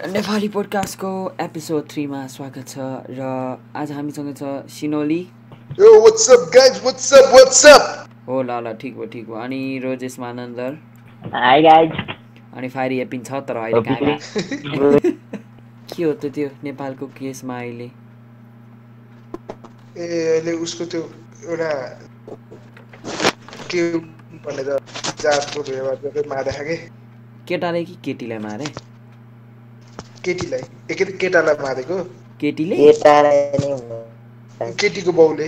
[0.00, 1.08] Nepali पोडकास्टको
[1.40, 2.78] episode थ्रीमा स्वागत छ
[3.16, 3.20] र
[3.76, 4.42] आज हामीसँग छ
[4.72, 5.18] सिनोली?
[8.28, 10.78] हो ल ल ठिक भयो ठिक भयो। अनि रोजेश मानन्दर?
[12.56, 13.80] अनि फाइरी एपिन छ तर अहिले
[15.92, 17.90] के हो त त्यो नेपालको केसमा अहिले?
[19.96, 21.02] ए अहिले उसको त्यो
[21.44, 21.72] एउटा
[23.68, 23.80] के
[24.48, 24.78] भनेर
[25.22, 25.60] जातको
[26.34, 26.76] मारेको कि?
[27.48, 28.89] केटाले कि केटीलाई मारे?
[30.24, 30.62] केटीलाई
[31.20, 31.96] केटालाई मारेको?
[32.40, 32.76] केटीले?
[32.76, 35.46] हुनु। केटीको बाउले।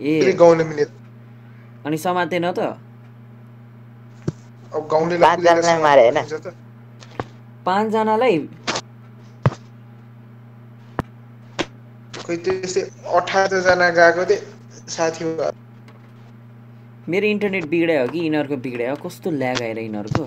[0.00, 0.88] ए। गाउँले मिलेर
[1.86, 2.58] अनि समातेन त?
[4.72, 6.18] अब गाउँले पाँचजनालाई मारे होइन?
[7.66, 8.36] पाँचजनालाई?
[12.26, 12.82] खोइ त्यस्तै
[13.18, 14.40] अठारजना गएको थिएँ
[14.88, 15.24] साथी
[17.08, 18.94] मेरो इन्टरनेट बिग्रियो कि यिनीहरूको बिग्रियो?
[19.04, 20.24] कस्तो ल्याग आएर यिनीहरूको?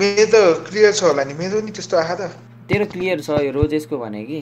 [0.00, 0.34] मेरो त
[0.68, 2.30] क्लियर छ होला नि। मेरो नि त्यस्तो आएको त।
[2.70, 4.40] तेरो क्लियर छ यो रोजेसको भने कि।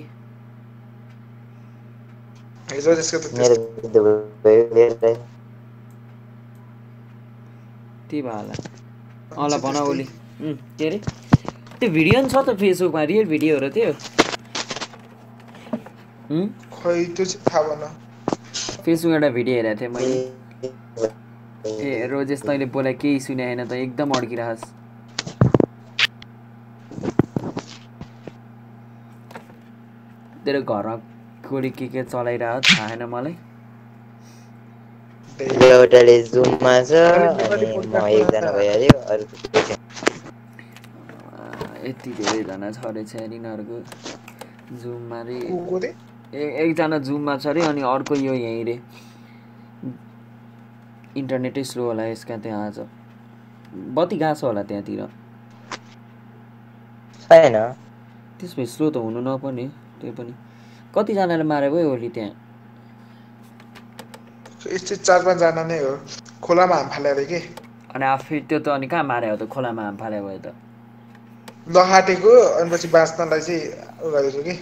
[8.09, 8.55] त्यही भयो होला।
[9.37, 10.05] अँ ल भन ओली।
[10.43, 10.99] के अरे?
[11.81, 13.93] त्यो भिडियो नि छ त फेसबुकमा रियल भिडियोहरू त्यो?
[17.25, 17.83] चाहिँ थाहा भएन।
[18.85, 20.17] फेसबुकमा एउटा भिडियो हेरेको थिएँ मैले।
[21.85, 24.65] ए रोजेस तैँले बोला केही सुने होइन त एकदम अड्किरहेस्।
[30.49, 30.97] तेरो घरमा
[31.45, 33.37] कोली के के चलाइरह थाहा छैन मलाई?
[35.39, 36.93] एउटाले जुममा छ
[37.53, 38.95] अनि म एकजना भइहाल्यो
[41.89, 43.77] यति धेरैजना छ अरे यिनीहरूको
[44.83, 45.37] जुममा रे?
[46.33, 48.77] ए एकजना जुममा छ अरे अनि अर्को यो यहीँ रे।
[51.17, 52.79] इन्टरनेटै स्लो होला यसका त्यहाँ आज।
[53.97, 55.01] बत्ती गएको छ होला त्यहाँतिर?
[57.29, 57.57] छैन।
[58.41, 59.69] त्यस भए स्लो त हुनु नपर्ने।
[60.01, 60.33] त्यो पनि।
[60.95, 62.33] कतिजनाले मारे भयो ओली त्यहाँ?
[64.73, 65.93] यस्तै चार पाँचजना नै हो।
[66.45, 67.41] खोलामा हाम फालेर के?
[67.95, 69.43] अनि आफै त्यो त अनि कहाँ मारे हो त?
[69.55, 70.47] खोलामा हाम फाले भयो त।
[71.77, 73.63] नहाटेको अनि पछि बाँच्नलाई चाहिँ
[74.05, 74.55] उ गरेको कि?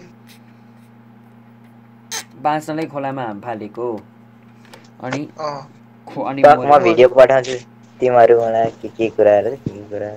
[2.46, 3.86] बाँच्नलाई खोलामा हाम फालेको
[5.06, 5.22] अनि
[6.30, 6.42] अनि।
[6.84, 7.56] भिडियो पठाउँछु।
[8.00, 10.10] तिमीहरू मलाई के के कुराहरू के के कुरा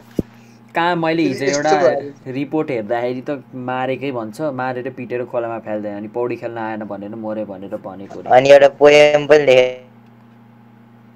[0.75, 1.71] कहाँ मैले हिजो एउटा।
[2.31, 3.29] रिपोर्ट हेर्दाखेरि त
[3.69, 8.49] मारेकै भन्छ। मारेर पिटेर खोलामा फ्याल्दैन अनि पौडी खेल्न आएन भनेर मऱ्यो भनेर भनेको। अनि
[8.49, 9.69] एउटा पोएम पनि लेखेँ।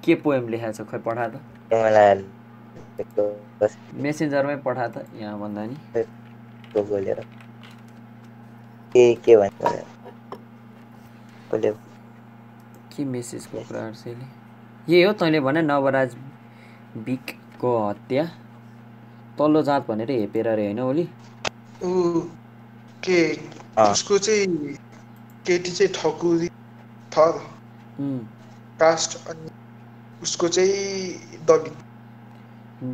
[0.04, 1.34] के पोएम लेखाएको छ खै पठा त।
[4.04, 5.76] मेसेन्जरमै पठा त यहाँ भन्दा नि
[6.74, 6.82] को
[8.94, 9.62] के के भन्छ
[11.50, 11.70] कसले
[12.92, 14.26] के मेसेजको कुराहरू चाहिँ अहिले?
[14.88, 16.10] यही हो तैँले भने नवराज
[17.06, 18.24] बिकको हत्या।
[19.38, 21.08] तल्लो जात भनेर हेपेर अरे होइन ओली?
[21.82, 22.20] ऊ
[23.02, 23.20] के।
[23.90, 24.46] उसको चाहिँ
[25.46, 26.48] केटी चाहिँ ठकुरी
[27.12, 27.38] थर।
[28.80, 29.50] कास्ट अनि
[30.22, 31.76] उसको चाहिँ दलित।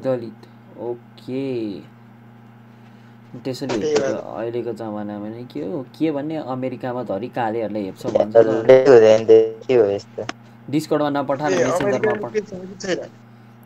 [0.05, 0.41] दलित
[0.81, 1.45] ओके।
[3.45, 5.83] त्यसरी। अहिलेको जमानामा नै के हो?
[5.99, 8.35] के भन्ने अमेरिकामा धरि कालेहरूले हेप्छ भन्छ
[10.71, 12.99] डिस्कर्डमा नपठा ए, मेसेन्जरमा अमेरिकामा पठ के छ कि छैन?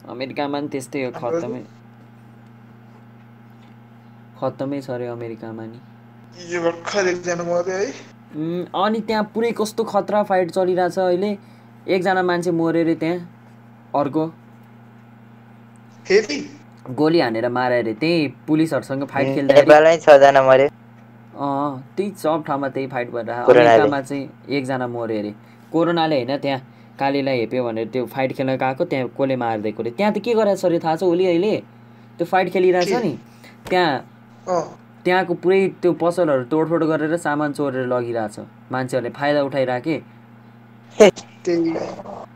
[0.08, 1.62] अमेरिकामा नि त्यस्तै हो खत्तमै।
[4.40, 5.78] खत्तमै छ अरे अमेरिकामा नि।
[8.74, 11.30] अनि त्यहाँ पुरै कस्तो खतरा फाइट चलिरहेछ अहिले।
[11.86, 13.18] एकजना मान्छे मऱ्यो अरे त्यहाँ
[13.94, 14.26] अर्को।
[16.06, 16.38] फेरि?
[16.90, 20.68] गोली हानेर मारे अरे त्यही पुलिसहरूसँग फाइट मऱ्यो।
[21.34, 25.32] अँ त्यही सब ठाउँमा त्यही फाइट कोरोनाले। अमेरिकामा चाहिँ एकजना मऱ्यो अरे।
[25.72, 26.60] कोरोनाले होइन त्यहाँ
[26.98, 30.56] कालीलाई हेप्यो भनेर त्यो फाइट खेल्न गएको त्यहाँ कसले मारिदिएको अरे। त्यहाँ त के गरेको
[30.56, 31.56] छ अरे थाहा छ ओली अहिले।
[32.18, 32.92] त्यो फाइट खेलिरहेछ?
[32.94, 33.12] नि।
[33.70, 33.90] त्यहाँ
[34.48, 38.36] त्यहाँको पुरै त्यो पसलहरू तोडफोड गरेर सामान चोरेर लगिरहेछ।
[38.72, 39.96] मान्छेहरूले फाइदा उठाइराखे।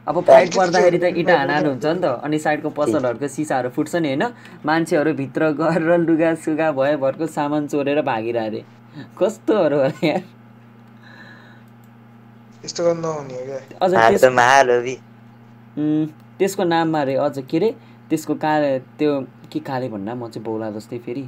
[0.09, 4.09] अब फाइट पर्दाखेरि त इँटा हानाहान हुन्छ नि त। अनि साइडको पसलहरूको सिसाहरू फुट्छ नि
[4.09, 4.25] होइन।
[4.65, 8.61] मान्छेहरू भित्र गएर लुगा सुगा भयो भरको सामान चोरेर भागिरहे। अरे
[9.19, 10.23] कस्तोहरू होला यार।
[13.82, 13.93] अझ
[16.38, 17.71] त्यसको नाममा अरे अझ के अरे
[18.11, 19.12] त्यसको काले त्यो
[19.53, 21.25] के काले भन्दा म चाहिँ बौला जस्तै फेरि।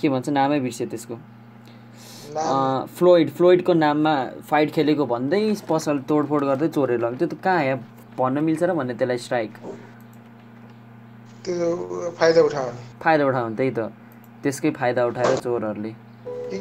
[0.00, 1.16] के भन्छ नामै बिर्सेँ त्यसको।
[2.98, 4.14] फ्लोइड फ्लोइडको नाममा
[4.50, 7.78] फाइट खेलेको भन्दै पसल तोडफोड गर्दै चोरेर लग्यो त्यो त कहाँ यहाँ
[8.18, 9.50] भन्न मिल्छ र भन्ने त्यसलाई स्ट्राइक
[12.18, 13.80] फाइदा उठाउने फाइदा उठाउनु त्यही त।
[14.42, 15.92] त्यसकै फाइदा उठाएर चोरहरूले।
[16.52, 16.58] to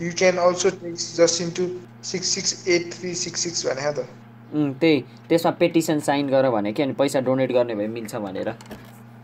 [0.00, 1.64] You can also take just into
[2.02, 4.06] six six eight three six six भने त।
[4.54, 8.50] उम्, त्यही। त्यसमा पेटिसन साइन गर भने कि अनि पैसा डोनेट गर्ने भए मिल्छ भनेर।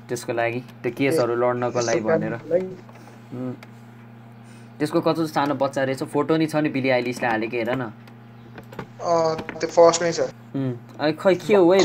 [0.08, 2.34] त्यसको लागि त्यो केसहरू लड्नको लागि भनेर।
[4.78, 7.82] त्यसको कस्तो सानो बच्चा रहेछ फोटो नि छ नि बिली आइलिसले हालेको हेर न।
[9.02, 10.20] अँ, त्यो फर्स्टमै छ।
[11.20, 11.72] खै के हो?
[11.72, 11.80] है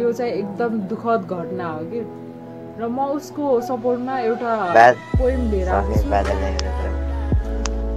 [0.00, 2.00] यो चाहिँ एकदम दुःखद घटना हो कि?
[2.78, 4.50] र म उसको सपोर्टमा एउटा
[5.18, 6.08] पोइम लिएर आएको छु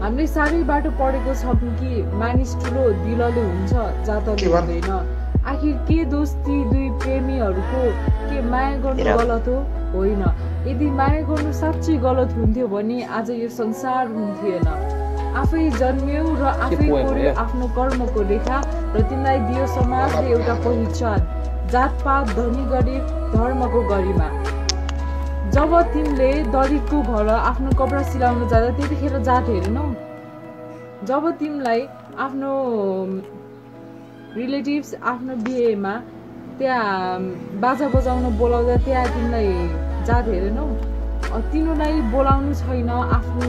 [0.02, 3.74] हामीले साह्रै बाटो पढेको छौँ कि मानिस ठुलो दिलले हुन्छ
[4.08, 4.48] जातले?
[4.50, 4.90] हुँदैन।
[5.46, 7.82] आखिर के दोष ती दुई प्रेमीहरूको?
[8.26, 9.58] के माया गर्नु। गलत हो?
[9.94, 10.24] होइन।
[10.68, 14.66] यदि माया गर्नु साँच्चै गलत हुन्थ्यो भने आज यो संसार हुन्थेन।
[15.42, 17.36] आफै जन्म्यौ र आफै poem हो कोर्यो यो?
[17.44, 18.58] आफ्नो कर्मको रेखा
[18.98, 21.20] र तिमीलाई दियो समाजले एउटा पहिचान।
[21.70, 23.04] जातपात धनी गरिब
[23.36, 24.30] धर्मको गरिमा।
[25.54, 29.84] जब तिमीले दलितको घर आफ्नो कपडा सिलाउन जाँदा त्यतिखेर जात हेरेनौ।
[31.10, 31.82] जब तिमीलाई
[32.26, 32.52] आफ्नो
[34.38, 35.94] रिलेटिभ्स आफ्नो बिहेमा
[36.60, 37.20] त्यहाँ
[37.64, 39.52] बाजा बजाउन बोलाउँदा त्यहाँ तिमीलाई
[40.08, 40.66] जात हेरेनौ।
[41.52, 43.46] तिनीहरूलाई बोलाउनु छैन आफ्नो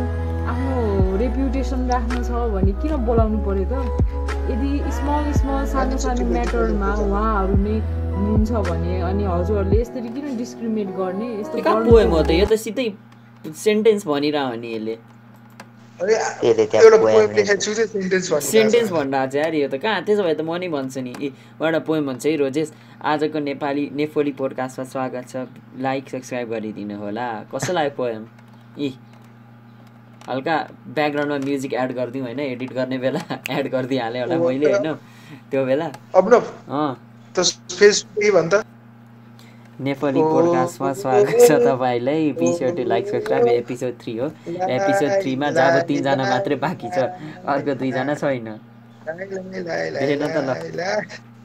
[0.51, 0.75] आफ्नो
[1.23, 3.75] रेप्युटेसन राख्नु छ भने किन बोलाउनु पर्यो त?
[4.51, 7.77] यदि स्मल स्मल सानो सानो म्याटरमा उहाँहरू नै
[8.13, 11.29] हुनुहुन्छ भने अनि हजुरहरूले यसरी किन डिस्क्रिमिनेट गर्ने?
[11.41, 11.57] यस्तो
[11.91, 12.87] पोएम हो त। यो त सिधै
[13.65, 14.97] सेन्टेन्स भनिरह नि यसले।
[18.41, 20.03] सेन्टेन्स भनिरहेको छ। यार यो त। कहाँ?
[20.07, 21.29] त्यसो भए त म नि भन्छु नि। ए
[21.63, 22.73] एउटा पोएम भन्छ है रोजेस
[23.13, 25.47] आजको नेपाली नेफोली पोडकास्टमा स्वागत छ।
[25.81, 28.23] लाइक सब्सक्राइब गरिदिनु होला। कस्तो लाग्यो पोएम
[28.79, 28.89] इ
[30.29, 30.57] हल्का
[30.97, 33.21] ब्याकग्राउन्डमा म्युजिक एड गरिदिउँ होइन एडिट गर्ने बेला
[33.59, 34.95] एड गरिदिइहालेँ होला मैले होइन?
[35.51, 35.89] त्यो बेला?
[37.35, 37.41] त
[37.73, 38.55] फेसबुक के भन्छ
[39.81, 45.79] नेपाली पोडकास्टमा स्वागत छ तपाईँलाई। बिस्यो to like subscribe episode three हो। एपिसोड थ्रीमा जब
[45.89, 46.99] तिनजना मात्रै बाँकी छ
[47.49, 48.49] अर्को दुईजना छैन।
[49.09, 50.51] हेर त ल।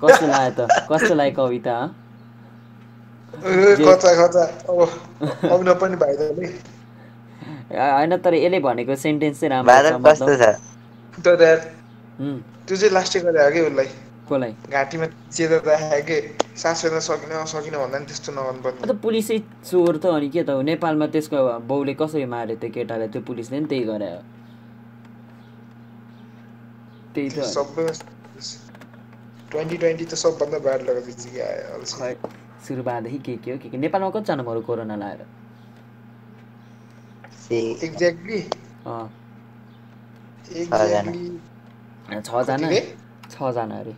[0.04, 0.60] कस्तो लाग्यो त?
[0.92, 1.76] कस्तो लाग्यो कविता?
[7.72, 10.22] होइन तर यसले भनेको सेन्टेन्स चाहिँ राम्रो छ
[11.24, 13.90] त्यो चाहिँ लास्टै गरे हो कि उसलाई?
[14.32, 16.18] कसलाई घाँटीमा चेता राखेको कि
[16.62, 19.38] सास फेर्न सकिन सकिन भन्दा नि त्यस्तो नगर्नु पर्ने अन्त पुलिसै
[19.70, 21.38] चोर त अनि के त हो नेपालमा त्यसको
[21.72, 24.22] बाउले कसरी मार्यो त्यो केटालाई त्यो पुलिसले नि त्यही गरे हो
[27.16, 27.86] त्यही त सबै
[29.52, 32.14] ट्वेन्टी ट्वेन्टी त सबभन्दा ब्याड लगेको जित्यो आयो अल्छी। खै
[32.68, 35.22] सुरुवादेखि के के हो के के नेपालमा कतिजना मऱ्यो कोरोना लाएर
[37.44, 37.58] सी
[37.88, 38.40] एक्ज्याक्टली
[42.28, 42.70] छजना?
[43.32, 43.94] छजना अरे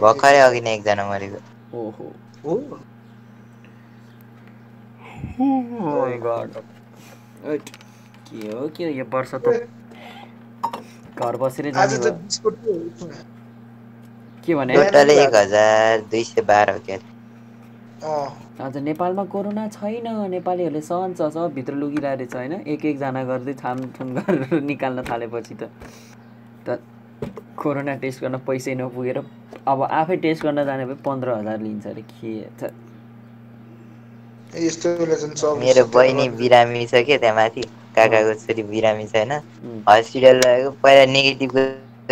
[0.00, 1.40] भर्खरै अघि नै एकजना मरेको।
[1.74, 2.06] ओहो।
[2.44, 2.54] हो
[7.44, 7.56] Oh
[8.28, 9.52] के हो के हो यो वर्ष त
[11.18, 11.72] घर बसेरै।
[14.46, 14.74] के भने?
[14.76, 16.98] टोटल एक हजार दुई सय बाह्र
[18.04, 18.28] अँ,
[18.60, 22.52] आज नेपालमा कोरोना छैन नेपालीहरूले सहन्छ सब भित्र लुगिरहेको रहेछ होइन?
[22.74, 25.70] एक एकजना गर्दै छामथुम गरेर निकाल्न थालेपछि त।
[27.62, 29.18] कोरोना टेस्ट गर्न पैसै नपुगेर
[29.72, 32.32] अब आफै टेस्ट गर्न जाने भए पन्ध्र हजार लिन्छ अरे के
[35.60, 37.62] मेरो बहिनी बिरामी छ क्या त्यहाँ माथि?
[37.96, 39.32] काकाको छोरी बिरामी छ होइन?
[39.88, 41.60] हस्पिटल लगेको पहिला नेगेटिभको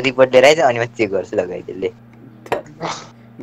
[0.06, 1.90] रिपोर्ट लिएर आइज अनि मात्रै गर्छु लगाइदिएले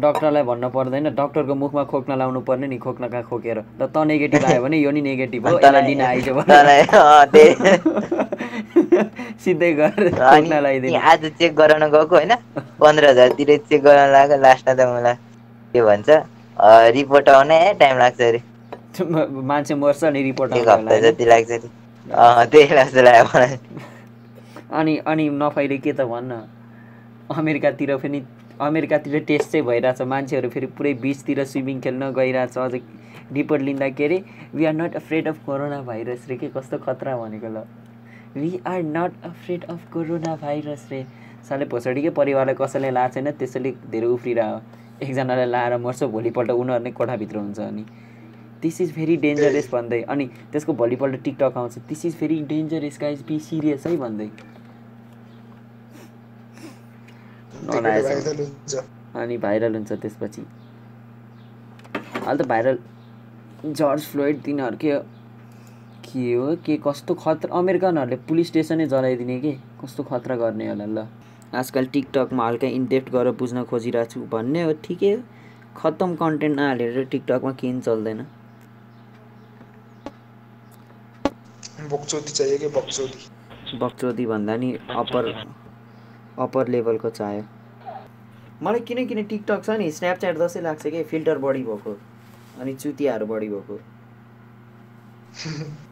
[0.03, 4.45] डक्टरलाई भन्नु पर्दैन डक्टरको मुखमा खोक्न लाउनु पर्ने नि खोक्न कहाँ खोकेर। र त नेगेटिभ
[4.51, 7.53] आयो भने यो नि नेगेटिभ हो यसलाई लिन आइज भने तँलाई अँ, त्यही
[9.43, 9.71] सिधै
[10.81, 12.33] नि आज चेक गराउन गएको होइन?
[12.79, 15.15] पन्ध्र हजारतिर चेक गराउन लाग्यो लास्टमा त मलाई
[15.73, 16.09] के भन्छ
[16.97, 18.41] रिपोर्ट आउनै टाइम लाग्छ अरे।
[19.51, 20.99] मान्छे मर्छ अनि रिपोर्ट एक हप्ता?
[20.99, 21.69] जति लाग्छ अरे।
[22.51, 23.57] त्यही लाग्छ लाग्यो मलाई।
[24.79, 26.41] अनि अनि नफाइले के त भन्न?
[27.37, 28.21] अमेरिकातिर पनि
[28.61, 32.81] अमेरिकातिर टेस्ट चाहिँ भइरहेछ। मान्छेहरू फेरि पुरै बिचतिर स्विमिङ खेल्न गइरहेछ। अझै
[33.33, 34.23] रिपोर्ट लिँदा के अरे
[34.55, 37.63] we are not afraid of corona virus रे के कस्तो खतरा भनेको ल।
[38.35, 41.05] We are not afraid of corona virus रे।
[41.49, 44.61] साले भोसडीकै परिवारलाई कसैले लाएको छैन त्यसैले धेरै उफ्रिरह्यो
[45.01, 47.85] एकजनालाई लाएर मर्छ भोलिपल्ट उनीहरू नै कोठाभित्र हुन्छ अनि।
[48.61, 53.21] दिस इज भेरी डेन्जरस भन्दै। अनि त्यसको भोलिपल्ट टिकटक आउँछ। This is very dangerous guys
[53.27, 54.29] be serious है भन्दै।
[59.15, 60.41] अनि भाइरल हुन्छ त्यसपछि।
[62.21, 62.77] अहिले त भाइरल
[63.65, 64.77] जर्ज फ्लोइड तिनीहरू
[66.05, 66.55] के हो?
[66.55, 67.57] के कस्तो खतरा?
[67.57, 69.51] अमेरिकनहरूले पुलिस स्टेसनै जलाइदिने के?
[69.51, 71.07] कस्तो खतरा गर्ने होला ल।
[71.55, 75.21] आजकल टिकटकमा हल्का इनडेप्थ गरेर बुझ्न खोजिरहेको छु भन्ने हो ठिकै हो।
[75.77, 78.25] खत्तम कन्टेन्ट नहालेर टिकटकमा केही चल्दैन।
[81.91, 82.67] बक्चौती चाहियो कि?
[83.77, 85.31] बक्चौती। भन्दा नि अप्पर
[86.39, 87.43] अप्पर लेभलको चाहियो।
[88.63, 89.91] मलाई किन किन टिकटक छ नि?
[89.91, 91.03] स्न्यापच्याट जस्तै लाग्छ कि?
[91.03, 91.97] फिल्टर बढी भएको।
[92.59, 93.79] अनि चुतियाहरू बढी भएको।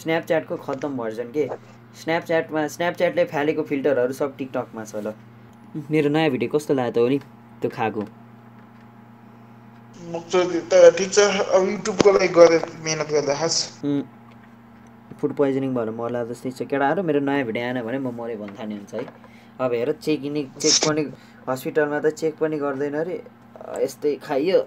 [0.00, 1.44] स्न्यापच्याटको खत्तम भर्जन के?
[2.00, 5.12] स्न्यापच्याटमा स्न्यापच्याटले फालेको फिल्टरहरू सब टिकटकमा छ ल।
[5.90, 7.18] मेरो नयाँ भिडियो कस्तो लाग्यो त हो नि
[7.60, 8.02] त्यो खाएको
[15.20, 18.58] फुड पोइजनिङ भएर मर्ला जस्तै छ। केटाहरू मेरो नयाँ भिडियो आएन भने म मऱ्यो भन्ने
[18.58, 19.04] थाल्ने हुन्छ है।
[19.60, 21.02] अब हेर चेक इन चेक पनि
[21.48, 23.16] हस्पिटलमा त चेक पनि गर्दैन अरे।
[23.84, 24.58] यस्तै खाइयो।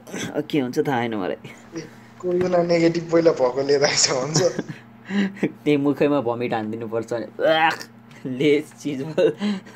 [0.49, 1.37] के हुन्छ थाहा छैन मलाई।
[2.21, 4.39] कोरोना नेगेटिभ पहिला भएको लिएर आएछ भन्छ
[5.09, 7.13] त्यही मुखैमा भमिट हानिदिनुपर्छ।
[8.25, 9.01] लेस चिज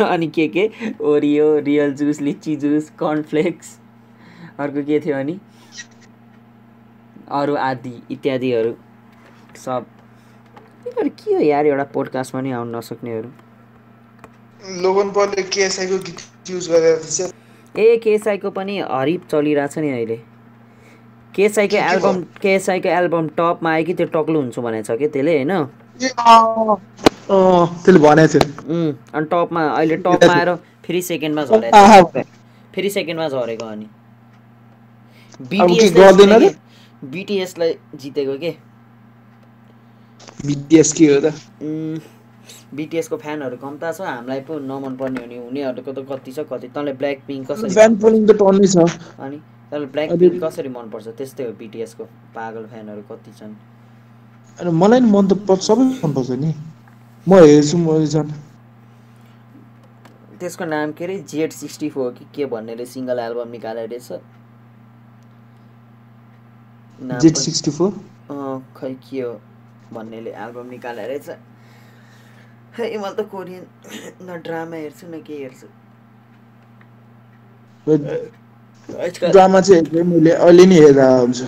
[0.02, 0.70] अनि के के?
[1.02, 3.78] Oreo Real juice litchi juice cornflakes
[4.60, 5.40] अर्को के थियो अनि?
[7.32, 8.74] अरू आदि इत्यादिहरू
[9.56, 9.86] सब।
[10.88, 13.30] यिनीहरू के हो यार एउटा पोडकास्टमा पनि आउनु नसक्नेहरू?
[17.76, 20.20] ए केएसआईको पनि हरिप चलिरहेछ नि अहिले।
[21.36, 25.52] केएसआईको एल्बम केएसआईको एल्बम टपमा आयो कि त्यो टक्लो हुन्छु भनेको छ कि त्यसले होइन?
[29.14, 30.50] अनि टपमा अहिले टपमा आएर
[30.86, 32.24] फेरि सेकेन्डमा झरेको
[32.76, 33.88] फेरि सेकेन्डमा झरेको अनि?
[37.12, 38.52] बिटिएसलाई जितेको के?
[40.46, 41.34] बिटिएस के हो त?
[42.76, 46.68] बिटिएसको फ्यानहरू कम्ता छ हामीलाई पो नमन पर्ने हो नि उनीहरूको त कति छ कति?
[46.76, 47.96] तँलाई ब्ल्याक पिङ्क कसरी फ्यान
[48.26, 48.32] त
[48.68, 48.78] छ।
[49.20, 49.38] अनि
[49.72, 51.08] तँलाई ब्ल्याक पिङ्क कसरी मनपर्छ?
[51.18, 52.04] त्यस्तै हो बिटिएसको
[52.36, 53.54] पागल फ्यानहरू कति छन्?
[54.60, 56.52] अनि मलाई नि मन त सबै मनपर्छ नि।
[57.28, 57.88] म हेर्छु म
[60.40, 61.18] त्यसको नाम के अरे?
[61.32, 64.12] जेड सिक्सटी फोर कि के भन्नेले सिङ्गल एल्बम निकालेर रहेछ
[67.24, 67.92] पनि- सिक्सटी फोर?
[68.78, 69.34] खै के हो
[69.94, 71.30] भन्नेले एल्बम निकालेर रहेछ
[72.80, 73.66] है मैले त कोरियन
[74.22, 75.68] न ड्रामा हेर्छु न के हेर्छु।
[78.90, 81.42] ड्रामा चाहिँ हेर्दै मैले अहिले नि हेर्दा हुन्छ।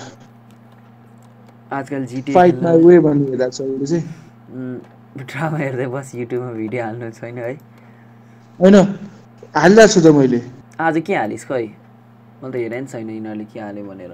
[1.72, 4.06] आजकल जिटी फाइट माई वे भन्ने हेर्दा छ अहिले चाहिँ।
[5.18, 7.54] ड्रामा हेर्दै बस युट्युबमा भिडियो हाल्नु छैन है।
[8.60, 8.76] होइन
[9.56, 10.40] हालिरहेको छु त मैले।
[10.80, 11.66] आज के हालिस् खै?
[12.42, 14.14] मैले त हेरेँ नि छैन यिनीहरूले के हाल्यो भनेर।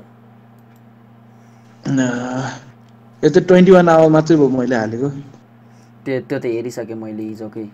[3.24, 5.10] यो त ट्वेन्टी वान आवर मात्रै भयो मैले हालेको।
[6.06, 7.68] त्यो त्यो त हेरिसकेँ मैले हिजोकै।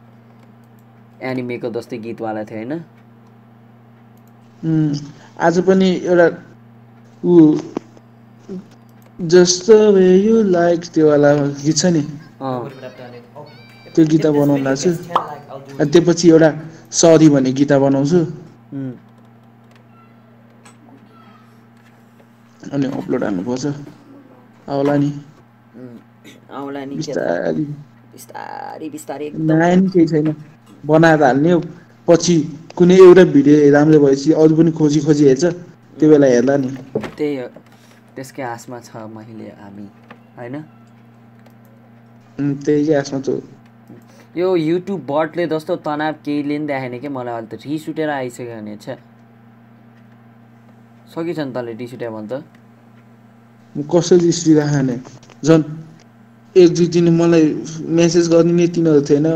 [1.29, 2.73] एनिमेको जस्तै गीतवाला थियो होइन?
[4.63, 6.27] आज पनि एउटा
[7.23, 7.33] ऊ
[9.19, 11.29] जस्तो वे यु लाइक त्यो वाला
[11.63, 12.01] गीत छ नि।
[13.93, 14.89] त्यो गीत बनाउनु लाग्छु
[15.79, 16.49] अनि त्यसपछि एउटा
[16.99, 18.19] सरी भन्ने गीत बनाउँछु।
[22.73, 23.65] अनि अपलोड हाल्नुपर्छ।
[24.69, 25.09] आउला नि।
[26.97, 27.65] बिस्तारी।
[28.13, 30.27] बिस्तारी बिस्तारी एकदम। नयाँ नि केही छैन।
[30.85, 31.59] बनाएर हाल्ने हो।
[32.07, 32.35] पछि
[32.77, 35.45] कुनै एउटा भिडियो राम्रो भएपछि अरू पनि खोजी खोजी हेर्छ।
[35.97, 36.69] त्यो बेला हेर्ला नि।
[37.17, 37.47] त्यही हो।
[38.15, 39.85] त्यसकै आशमा छ मैले हामी।
[40.37, 40.55] होइन?
[42.39, 43.41] उम्, त्यही आसमा त
[44.35, 48.55] यो युट्युब बटले जस्तो तनाव केहीले नि देखाएन कि मलाई अहिले त रिस उठेर आइसक्यो
[48.55, 48.95] भने छ्या
[51.13, 52.33] सकिछ नि तँले रिस उठ्यो भने त।
[53.93, 54.95] कसरी स्त्रीलाई खाने
[55.45, 55.63] झन्
[56.55, 57.45] एक दुई दिन मलाई
[57.99, 59.27] मेसेज गरिदिने तिनीहरू थिएन।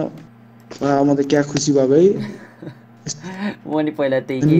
[0.81, 2.05] म त क्या खुसी भएको है
[3.67, 4.59] म नि पहिला त्यही कि?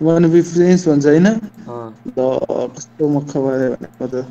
[0.00, 1.26] वान बी फ्रेन्ड्स भन्छ होइन?
[1.66, 2.28] अँ, ल
[2.74, 4.24] कस्तो मक्ख भयो भनेको त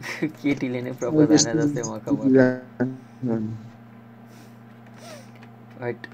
[0.36, 2.30] केटीले नै प्रपोज हाने जस्तै म खबर
[5.76, 6.06] राइट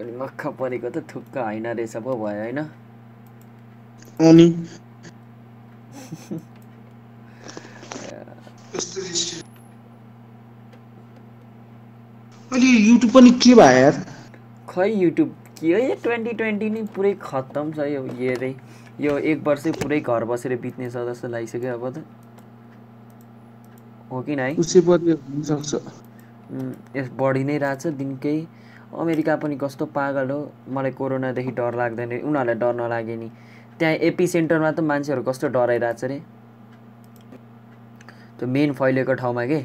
[0.00, 2.64] अनि मक्ख परेको त थुक्क होइन रहेछ पो भयो होइन?
[4.20, 4.46] अनि?
[12.52, 13.94] अहिले युट्युब पनि के भयो यार?
[14.68, 18.54] खै युट्युब के हो यो ट्वेन्टी ट्वेन्टी नै पुरै खत्तम छ यो यो रे
[19.00, 22.04] यो एक वर्षै पुरै घर बसेर बित्ने छ जस्तो लागिसक्यो अब त।
[24.10, 24.52] हो कि नै?
[24.56, 25.72] हुनसक्छ।
[26.96, 28.36] यस बढी नै रहेछ दिनकै।
[28.96, 30.40] अमेरिका पनि कस्तो पागल हो।
[30.72, 33.28] मलाई कोरोनादेखि डर लाग्दैन। उनीहरूलाई डर नलागे नि।
[33.78, 36.18] त्यहाँ एपी सेन्टरमा त मान्छेहरू कस्तो डराइरहेछ रे।
[38.38, 39.60] त्यो मेन फैलिएको ठाउँमा के?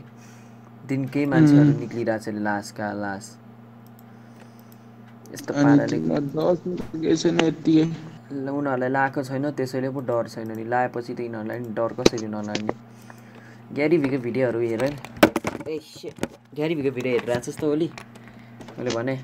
[0.89, 1.71] दिनकै मान्छेहरू.
[1.79, 3.25] निक्लिरहेछ लासका लास।
[5.33, 5.97] यस्तो पाराले।
[8.51, 12.73] उनीहरूलाई लाएको छैन त्यसैले पो डर छैन नि। लाएपछि त यिनीहरूलाई नि डर कसरी नलाग्ने
[13.75, 15.79] ग्यारी भिको भिडियोहरू हेर ए
[16.55, 17.89] ग्यारी भिको भिडियो हेरिरहेको जस्तो ओली।
[18.77, 19.15] मैले भने।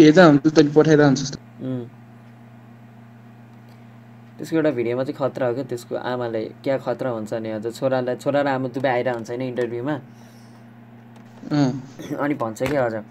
[0.00, 1.22] हेर्दा हुन्छ।
[4.42, 5.64] त्यसको एउटा भिडियोमा चाहिँ खतरा हो क्या?
[5.70, 9.42] त्यसको आमालाई क्या खतरा हुन्छ नि अझ छोरालाई छोरा र आमा दुवै आइरहेको हुन्छ होइन
[9.54, 9.94] इन्टरभ्यूमा?
[12.18, 13.02] अनि भन्छ कि हजुर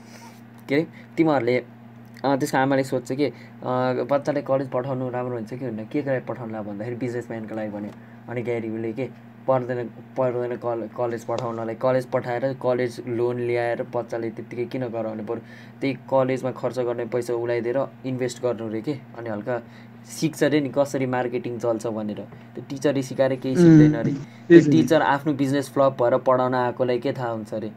[0.68, 0.86] के अरे?
[1.16, 1.56] तिमीहरूले
[2.36, 3.28] त्यसको आमाले सोध्छ कि
[4.12, 5.86] बच्चालाई कलेज पठाउनु राम्रो हुन्छ कि हुन्न?
[5.88, 7.92] के गरेर पठाउनुलाई भन्दाखेरि बिजनेसम्यानको लागि भन्यो।
[8.28, 9.08] अनि ग्यारीले के
[9.48, 15.40] पढ्दैन पढ्दैन कल कलेज पठाउनलाई। कलेज पठाएर कलेज लोन ल्याएर बच्चाले त्यत्तिकै किन गराउने बरु?
[15.80, 18.94] त्यही कलेजमा खर्च गर्ने पैसा उडाइदिएर इन्भेस्ट गर्नु रे के?
[19.18, 19.56] अनि हल्का
[20.10, 22.20] सिक्छ अरे नि कसरी मार्केटिङ चल्छ भनेर।
[22.54, 24.12] त्यो टिचरले सिकाएर केही सिक्दैन अरे।
[24.48, 27.72] त्यो। टिचर आफ्नो बिजनेस फ्लप भएर पढाउन आएकोलाई के थाहा हुन्छ अरे?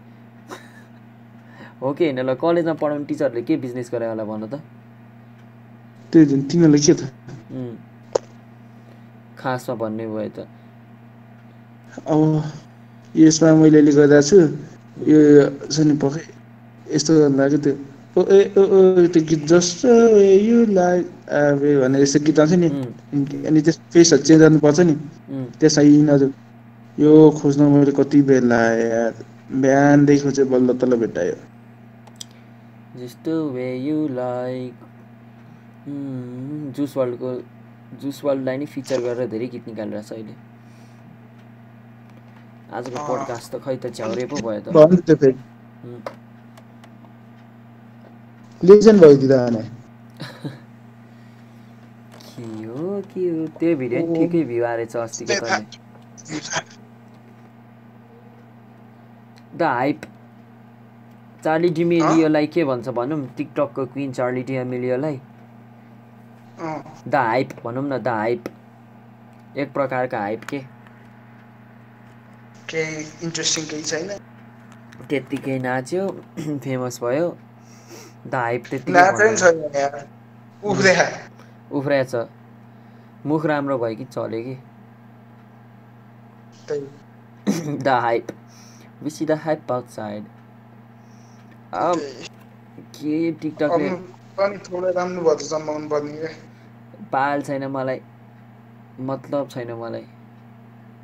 [1.82, 2.20] हो कि होइन?
[2.20, 4.60] ल कलेजमा पढाउने टिचरहरूले के बिजनेस गरे होला भन त।
[6.12, 7.10] तिनीहरूलाई के थाहा.
[9.38, 10.48] खासमा भन्ने भयो त।
[12.08, 12.20] अब
[13.14, 14.36] यसमा मैले अहिले गर्दा छु
[15.06, 15.18] यो
[16.02, 16.22] पक्कै
[16.90, 17.74] यस्तो गर्नु लाग्यो त्यो।
[18.14, 19.42] त्यो गीत
[20.70, 21.04] लाइक
[21.34, 22.68] आवे भनेर यस्तो गीत आउँछ नि।
[23.48, 24.94] अनि त्यस फेसहरू चेन्ज गर्नुपर्छ नि.
[25.60, 26.28] त्यसमा यिनीहरू
[26.98, 29.12] यो खोज्न मैले कति लगाएँ यार
[29.62, 31.36] बिहानदेखि खोजेँ बल्ल तल्ल भेट्टायो।
[33.00, 34.74] जस्तो वे यु लाइक
[36.76, 37.30] जुस वर्ल्डको
[38.02, 40.34] जुस वर्ल्डलाई नै फिचर गरेर धेरै गीत निकालिरहेछ अहिले।
[42.76, 45.34] आजको। पोडकास्ट त खै त झ्याउरे पो भयो त भयो नि त्यो फेरि
[45.84, 46.00] उम्.
[48.70, 49.62] लेजेन्ड भयो दिदा भने
[52.26, 53.00] के हो?
[53.14, 55.56] के हो त्यो भिडियो नि ठिकै भ्यू आएछ अस्तिको त
[59.56, 60.00] द हाइप।
[61.44, 63.18] चार्ली डिमेलियोलाई के भन्छ भनौँ?
[63.36, 65.20] टिकटकको क्विन चार्ली डिमेलियोलाई
[67.08, 68.48] द हाइप भनौँ न द हाइप।
[69.64, 70.62] एक प्रकारको हाइप के?
[72.72, 74.16] केही इन्ट्रेस्टिङ केही छैन।
[75.10, 76.06] त्यत्तिकै नाच्यो
[76.66, 77.28] फेमस भयो।
[78.26, 78.64] द हाइप
[79.76, 80.06] यार।
[80.62, 81.06] उफ्रेखा
[81.78, 82.14] उफ्रेछ
[83.26, 84.56] मुख राम्रो भयो कि चल्यो कि?
[87.84, 88.26] The hype.
[89.08, 90.24] See the hype outside.
[91.74, 92.00] अब
[92.96, 93.90] के टिकटकले
[94.38, 96.32] पनि थोरै राम्रो भयो त जन्माउनु पर्ने क्या
[97.12, 98.00] पाल छैन मलाई।
[99.08, 100.06] मतलब छैन मलाई।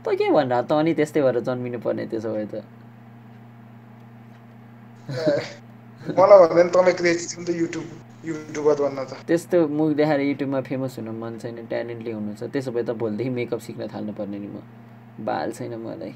[0.04, 2.64] त के भनेर त अनि त्यस्तै भएर जन्मिनु पर्ने त्यसो भए त।
[6.00, 7.86] मलाई भन्दा नि तपाईँ क्रेजी छ नि त युट्युब
[8.24, 12.70] युट्युबर बन्न त। त्यस्तो मुख देखाएर युट्युबमा फेमस हुनु मन छैन ट्यालेन्टले हुनु छ त्यसो
[12.72, 14.62] भए त भोलिदेखि मेकअप सिक्न थाल्नु पर्ने नि म।
[15.28, 16.14] बाल छैन मलाई।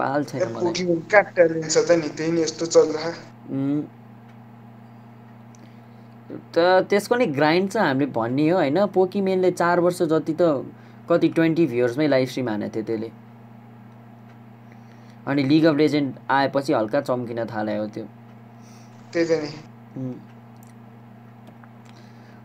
[0.00, 2.96] बाल छैन मलाई। पोकेमोन कहाँ ट्यालेन्ट छ त नि त्यही नि यस्तो चल्छ
[3.50, 3.82] उम्.
[6.54, 8.86] त त्यसको नि ग्राइन्ड चाहिँ हामीले भन्ने हो होइन?
[8.94, 10.42] पोकिमेनले चार वर्ष जति त
[11.10, 13.10] कति ट्वेन्टी भ्युर्समै लाइभ स्ट्रिम हानेको थियो त्यसले।
[15.26, 18.06] अनि लिग अफ लेजेन्ड आएपछि हल्का चम्किन थाल्यो हो त्यो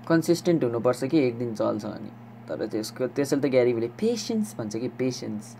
[0.08, 2.12] कन्सिस्टेन्ट हुनुपर्छ कि एक दिन चल्छ अनि।
[2.50, 5.56] तर त्यसको त्यसैले त ग्यारिबीले पेसेन्स भन्छ कि पेसेन्स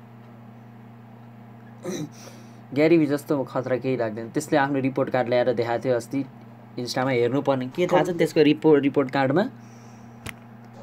[2.74, 6.26] ग्यारिबी जस्तो खतरा केही लाग्दैन। त्यसले आफ्नो रिपोर्ट कार्ड ल्याएर देखाएको थियो अस्ति।
[6.80, 9.44] इन्स्टामा हेर्नुपर्ने। के थाहा छ त्यसको रिपोर्ट रिपोर्ट कार्डमा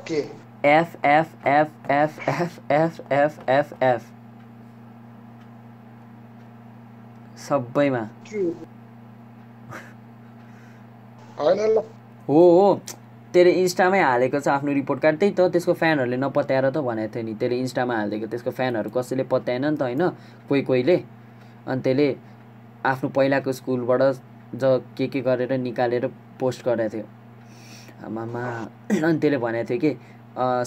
[0.09, 0.20] के?
[0.68, 4.03] F F F F F F F F F
[7.37, 8.03] सबैमा।
[12.29, 12.40] हो?
[12.57, 12.81] हो।
[13.33, 17.25] त्यसले इन्स्टामै हालेको छ आफ्नो रिपोर्ट कार्ड त्यही त त्यसको फ्यानहरूले नपत्याएर त भनेको थियो
[17.27, 20.03] नि। त्यसले इन्स्टामा हालिदिएको त्यसको फ्यानहरू कसैले पत्याएन नि त होइन?
[20.49, 20.96] कोही कोहीले।
[21.66, 22.09] अनि त्यसले
[22.87, 24.03] आफ्नो पहिलाको स्कुलबाट
[24.57, 26.07] ज के के गरेर निकालेर
[26.40, 27.07] पोस्ट गरेको थियो।
[28.07, 28.42] आमामा।
[28.96, 29.90] अनि त्यसले भनेको थियो कि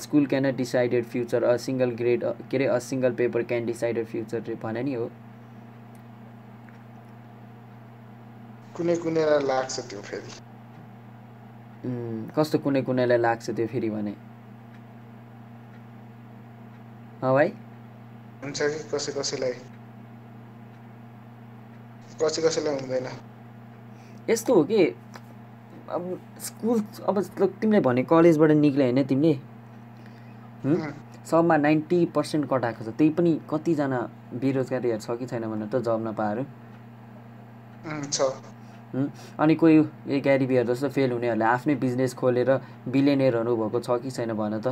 [0.04, 4.56] school can decided future a single grade के अरे a single paper can decided future
[4.64, 5.10] भने नि हो।
[8.80, 10.32] कुनै कुनैलाई लाग्छ त्यो फेरि।
[12.36, 14.14] कस्तो कुनै कुनैलाई लाग्छ त्यो फेरि भने?
[17.24, 17.50] भाइ?
[18.44, 19.54] हुन्छ कि कसै कसैलाई?
[22.22, 23.08] कसै कसैलाई हुँदैन।
[24.30, 24.80] यस्तो हो कि
[25.90, 26.04] अब
[26.48, 27.16] स्कुल अब
[27.62, 29.34] तिमीले भने कलेजबाट निक्ल्यो होइन तिमीले?
[31.30, 34.00] सबमा नाइन्टी पर्सेन्ट कटाएको छ त्यही पनि कतिजना
[34.44, 36.38] बेरोजगारीहरू छ कि छैन भनेर त जब नपाएर।
[38.12, 38.18] छ?
[38.96, 42.50] अनि कोही ए ग्यारिबीहरू जस्तो फेल हुनेहरूले आफ्नै बिजनेस खोलेर
[42.88, 44.68] बिलियनियरहरू भएको छ कि छैन भन त?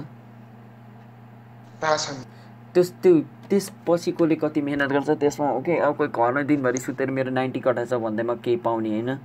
[2.73, 7.12] त्यस त्यो त्यसपछि कसले कति मिहिनेत गर्छ त्यसमा हो कि अब कोही घरमा दिनभरि सुतेर
[7.12, 9.17] मेरो नाइन्टी कटाएछ भन्दैमा केही पाउने होइन।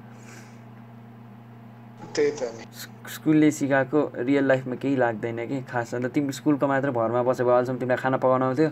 [3.09, 7.79] स्कुलले सिकाएको रियल लाइफमा केही लाग्दैन कि खास अन्त तिमी स्कुलको मात्र भरमा बसेको अहिलेसम्म
[7.79, 8.71] तिमीलाई खाना पकाउनु आउँथ्यो?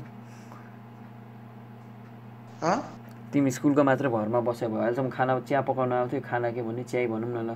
[3.33, 7.07] तिमी स्कुलको मात्र भरमा बस्यो भए अहिलेसम्म खाना चिया पकाउनु आउँथ्यो खाना के भन्ने चिया
[7.09, 7.55] भनौँ न ल।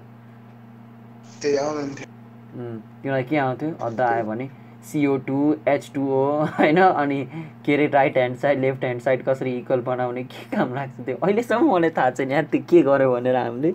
[1.42, 3.70] तिमीलाई के आउँथ्यो?
[3.82, 4.48] अद्दा आयो भने
[4.90, 6.20] सिओ टू एच टुओ
[6.58, 6.78] होइन?
[6.80, 7.24] अनि
[7.64, 11.16] के अरे right hand side left hand side कसरी इक्वल बनाउने के काम लाग्छ त्यो?
[11.16, 13.72] अहिलेसम्म मलाई थाहा छैन यार त्यो के गर्यो भनेर हामीले।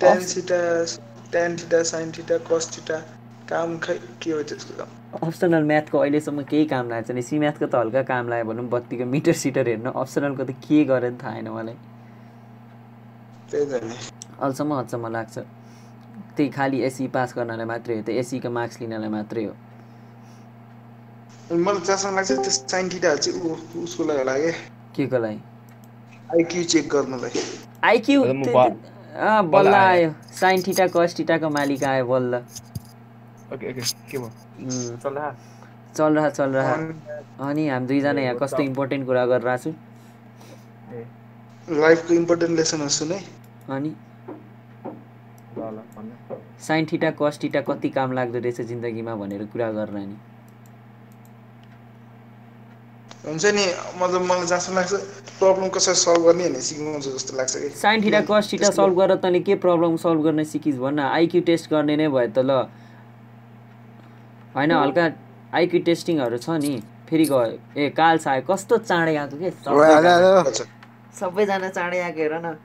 [0.00, 0.18] Ten
[1.32, 2.96] ten theta sine theta cos theta
[3.48, 4.90] काम खै के हो त्यसको काम
[5.26, 9.04] अप्सनल म्याथको अहिलेसम्म केही काम लागेको छैन। सी म्याथको त हल्का काम लाग्यो भनौँ बत्तीको
[9.14, 11.76] मिटर सिटर हेर्नु। अप्सनलको त के गरेर थाहा छैन मलाई।
[13.54, 15.36] अहिलेसम्म अचम्म लाग्छ।
[16.36, 19.54] त्यही खालि एसी पास गर्नलाई मात्रै हो त्यो एसीको मार्क्स लिनलाई मात्रै हो।
[21.54, 24.52] मलाई जहाँसम्म लाग्छ त्यो साइन थिटाहरू चाहिँ ऊ उसको लागि होला क्या
[24.96, 25.40] के को लागि?
[26.34, 27.42] आइक्यू चेक गर्नलाई।
[27.84, 28.18] आइक्यू
[29.54, 32.32] बल्ल आयो। आयो। साइन ठिटा कस ठिटाको मालिक आयो बल्ल।
[33.52, 33.80] ओके ओके
[34.10, 34.26] के भयो?
[34.26, 35.30] उम्, चल रहा
[35.96, 36.72] चल रहा चल रहा
[37.48, 39.74] अनि हामी दुईजना यहाँ कस्तो इम्पोर्टेन्ट कुरा गरिरहेको छु।
[41.80, 43.18] लाइफको इम्पोर्टेन्ट लेसनहरू सुने
[43.70, 43.94] अनि?
[46.66, 50.16] साइन ठिटा कस ठिटा कति काम लाग्दो रहेछ जिन्दगीमा भनेर कुरा गरेर नि
[53.26, 53.64] हुन्छ नि
[53.98, 54.92] मतलब मलाई जहाँसम्म लाग्छ
[55.38, 59.16] प्रब्लम कसरी सल्भ गर्ने भनेर सिकाउँछु जस्तो लाग्छ कि। साइन ठिटा कस ठिटा सल्भ गरेर
[59.24, 60.98] तैँले के प्रब्लम सल्भ गर्न सिकिस् भन्न?
[61.00, 62.68] आइक्यू टेस्ट गर्ने नै भयो त ल।
[64.56, 65.04] होइन हल्का
[65.54, 66.72] आइक्यू टेस्टिङहरू छ नि
[67.08, 69.50] फेरि गयो। ए काल आयो कस्तो चाँडै आएको के
[71.18, 72.56] सबैजना चाँडै आएको हेर न।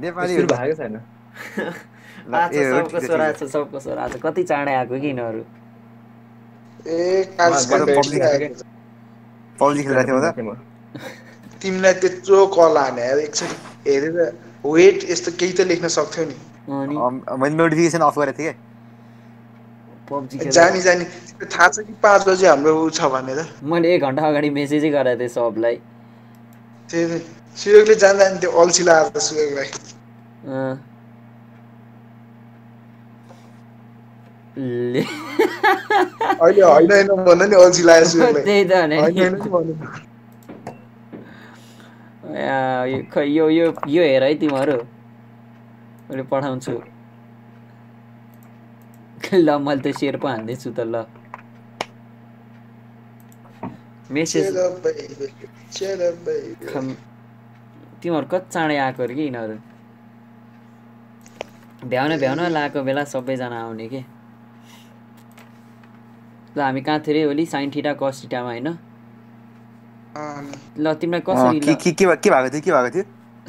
[0.00, 0.96] नेपाली सुरु भएको छैन।
[2.34, 5.08] आछ सबको छोरा छ सबको छोरा छ। कति चाँडै आएको कि?
[5.08, 5.42] यिनीहरू
[11.62, 13.56] तिमीलाई त्यत्रो कल हाने एकचोटि
[13.90, 14.16] हेरेर
[14.64, 16.36] वेट यस्तो केही त लेख्न सक्थ्यौ नि।
[16.68, 18.54] मैले नोटिफिकेसन अफ गरेको थिएँ
[20.50, 24.22] जानी जानी। त्यो थाहा छ कि पाँच बजी हाम्रो ऊ छ भनेर। मैले एक घन्टा
[24.28, 25.76] अगाडि मेसेजै गराएको थिएँ सबलाई।
[26.88, 27.18] त्यो
[27.56, 29.66] सुयोगले जान्दा नि त्यो अल्छी लगाएर त सुयोगलाई।
[30.46, 30.78] अँ।
[34.58, 35.00] ले।
[36.40, 39.74] अहिले होइन होइन भन नि अल्छी लाग्यो सुयोगलाई। त्यही त भने होइन होइन नि भन्नु।
[42.36, 44.76] आ, यो- खै यो यो यो हेर है तिमीहरू।
[46.10, 46.89] मैले पठाउँछु।
[49.20, 51.04] ल मैले त सेयर पो हान्दैछु त ल
[54.10, 54.46] मेसेज
[58.02, 59.56] तिमीहरू कति चाँडै आएको अरे कि यिनीहरू
[61.90, 64.00] भ्याउन भ्याउन लगाएको बेला सबैजना आउने के
[66.56, 68.68] ल हामी कहाँ थियो अरे ओली साइन ठिटा कस ठिटामा होइन
[70.82, 73.04] ल तिमीलाई कसरी के ल के के भए- के भएको थियो के भएको थियो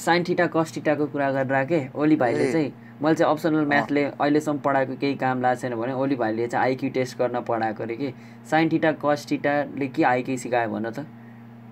[0.06, 2.70] साइन ठिटा कस ठिटाको कुरा गरेर के ओली भाइले। चाहिँ
[3.04, 6.90] मैले चाहिँ अप्सनल म्याथले अहिलेसम्म पढाएको केही काम लागेको छैन भने ओली भाइले चाहिँ आइक्यू
[6.98, 8.14] टेस्ट गर्न पढाएको अरे कि
[8.52, 11.06] साइन ठिटा कस ठिटाले के आइक्यू सिकायो भन त?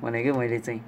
[0.04, 0.82] भनेको मैले चाहिँ।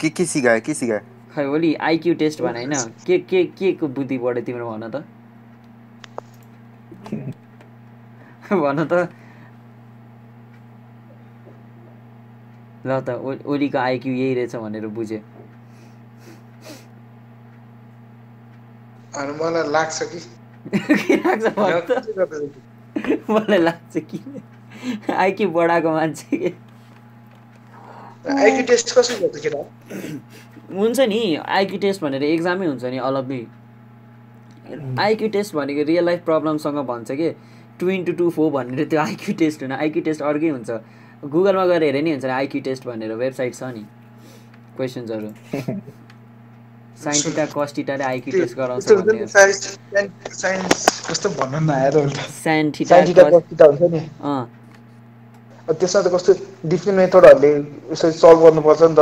[0.00, 1.00] के के सिकायो के सिकायो?
[1.34, 5.04] खै ओली आइक्यू टेस्ट भने होइन के के के को बुद्धि बढ्यो तिम्रो भन त?
[8.62, 9.08] भन त।
[12.86, 13.10] ल त
[13.52, 15.18] ओलीको आइक्यू यही रहेछ भनेर बुझ्यो
[19.18, 20.20] अनि मलाई लाग्छ कि
[23.30, 24.18] मलाई लाग्छ कि?
[25.12, 26.52] आइक्यू बढाएको मान्छे के?
[28.32, 29.60] आइक्यू टेस्ट कसरी गर्छ केटा?
[30.76, 31.20] हुन्छ नि
[31.58, 33.42] आइक्यू टेस्ट भनेर एक्जामै हुन्छ नि अलग्गै
[35.02, 37.30] आइक्यू टेस्ट भनेको रियल लाइफ प्रब्लमसँग भन्छ कि?
[37.80, 40.70] टु इन्टु टू फोर भनेर त्यो आइक्यू टेस्ट होइन आइक्यू टेस्ट अर्कै हुन्छ।
[41.24, 43.84] गुगलमा गएर हेरे नि हुन्छ आइक्यू टेस्ट भनेर वेबसाइट छ नि।
[44.76, 45.28] क्वेसन्सहरू
[47.04, 49.78] साइन्टिटा कस्टिटाले आइक्यू टेस्ट गराउँछ यस्तो हुन्छ भन्ने नि साइन्स
[50.40, 54.44] साइन्स कस्तो भन्न नआएर उल्टा साइन्टिटा साइन्टिटा कस्टिटा हुन्छ नि। अँ।
[55.68, 56.32] त्यसमा त कस्तो
[56.68, 57.50] डिफ्रेन्ट मेथडहरूले
[57.92, 59.00] यसरी सल्भ गर्नुपर्छ नि त।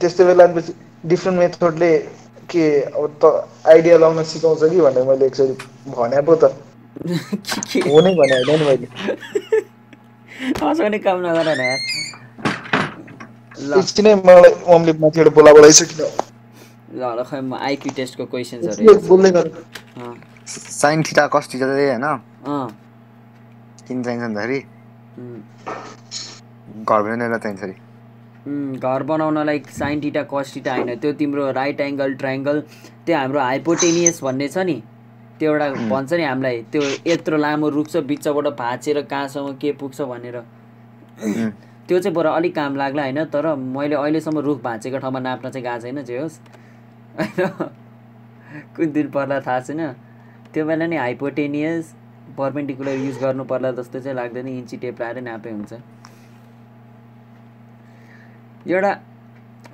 [0.00, 0.46] त्यस्तो बेला
[1.06, 1.92] डिफ्रेन्ट मेथडले
[2.50, 3.24] के अब त
[3.68, 5.54] आइडिया लाउन सिकाउँछ कि भनेर मैले एकचोटि
[5.90, 6.52] भने पो त।
[7.88, 8.88] हो नै भने होइन नि मैले।
[10.62, 11.48] हँसाउने काम नगर
[13.60, 19.46] एकछिनै मलाई मम्मीले माथिबाट बोला बोलाइसकिन ल ल खै म आइक्यू टेस्टको क्वेसन्सहरू बोल्दै गर
[20.00, 20.14] अँ।
[20.46, 22.06] साइन ठिटा कस ठिटा चाहिँ होइन?
[22.46, 22.68] अँ।
[23.86, 24.58] किन चाहिन्छ भन्दाखेरि
[26.88, 27.74] घर बनाउनेलाई चाहिन्छ अरे
[28.78, 32.60] घर बनाउनलाई साइन टिटा कस टिटा होइन। त्यो तिम्रो राइट एङ्गल ट्राइङ्गल
[33.06, 34.82] त्यो हाम्रो हाइपोटेनियस भन्ने छ नि।
[35.38, 40.00] त्यो एउटा भन्छ नि हामीलाई। त्यो यत्रो लामो रुख छ बिचबाट भाँचेर कहाँसम्म के पुग्छ
[40.12, 40.36] भनेर।
[41.90, 45.64] त्यो चाहिँ बरु अलिक काम लाग्ला होइन तर मैले अहिलेसम्म रुख भाँचेको ठाउँमा नाप्न चाहिँ
[45.66, 46.38] गएको छैन जे होस्।
[47.18, 47.50] होइन?
[48.76, 49.80] कुन दिन पर्ला थाहा छैन।
[50.54, 51.94] त्यो बेला नि हाइपोटेनियस
[52.38, 55.72] पर्पेन्डिकुलर युज गर्नु पर्ला जस्तो चाहिँ लाग्दैन इन्ची टेप लाएर नापे हुन्छ।
[58.70, 58.92] एउटा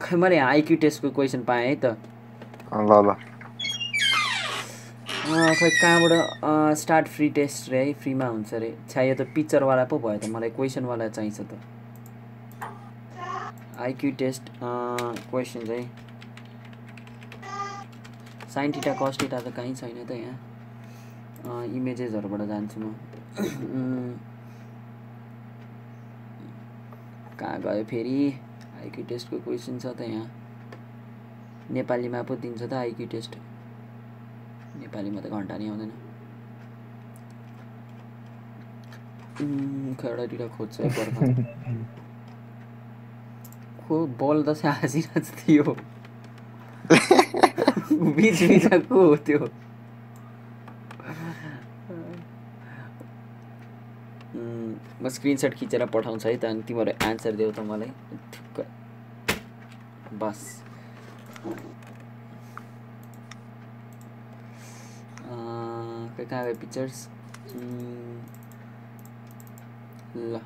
[0.00, 1.96] खै मैले आइक्यू टेस्टको क्वेसन पाएँ है त।
[2.72, 3.14] ल ल।
[5.60, 9.98] खै कहाँबाट स्टार्ट फ्री टेस्ट रे है फ्रीमा हुन्छ अरे छ्या यो त पिक्चरवाला पो
[9.98, 11.75] भयो त मलाई क्वेसनवाला चाहिन्छ त।
[13.84, 15.88] आइक्यू टेस्ट क्वेसन चाहिँ
[18.54, 22.94] साइन टिटा कस टिटा त कहीँ छैन त यहाँ। इमेजेसहरूबाट जान्छु म।
[27.40, 28.16] कहाँ गयो फेरि?
[28.80, 30.26] आइक्यू टेस्टको क्वेसन छ त यहाँ।
[31.76, 33.36] नेपालीमा पो दिन्छ त आइक्यू टेस्ट
[34.80, 35.92] नेपालीमा त घन्टा नि आउँदैन।
[40.04, 40.88] एउटा दुइटा खोज्छ है
[43.88, 45.76] खो बल चाहिँ हाँसिरहेको थियो।
[48.16, 49.48] बिच बिचमा को हो त्यो।
[55.02, 57.90] म स्क्रिनसट खिचेर पठाउँछु है त अनि तिमीहरू एन्सर देऊ त मलाई।
[58.32, 58.66] ठुक्क।
[60.22, 60.40] बस।
[66.18, 67.08] कहाँ गयो पिक्चर्स
[70.16, 70.40] ल।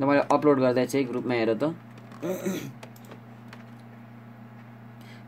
[0.00, 1.74] ल मैले अपलोड गर्दा चाहिँ ग्रुपमा हेर त।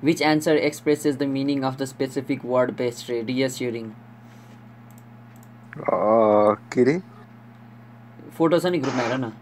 [0.04, 3.90] Which answer expresses the meaning of the specific word best रे रियस्युरिङ
[6.72, 7.00] के अरे
[8.36, 9.32] फोटो छ नि ग्रुपमा हेर न.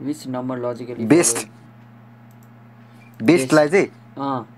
[0.00, 1.46] Which number logically Best.
[3.20, 3.88] बेस्टलाई चाहिँ?
[4.18, 4.55] अँ।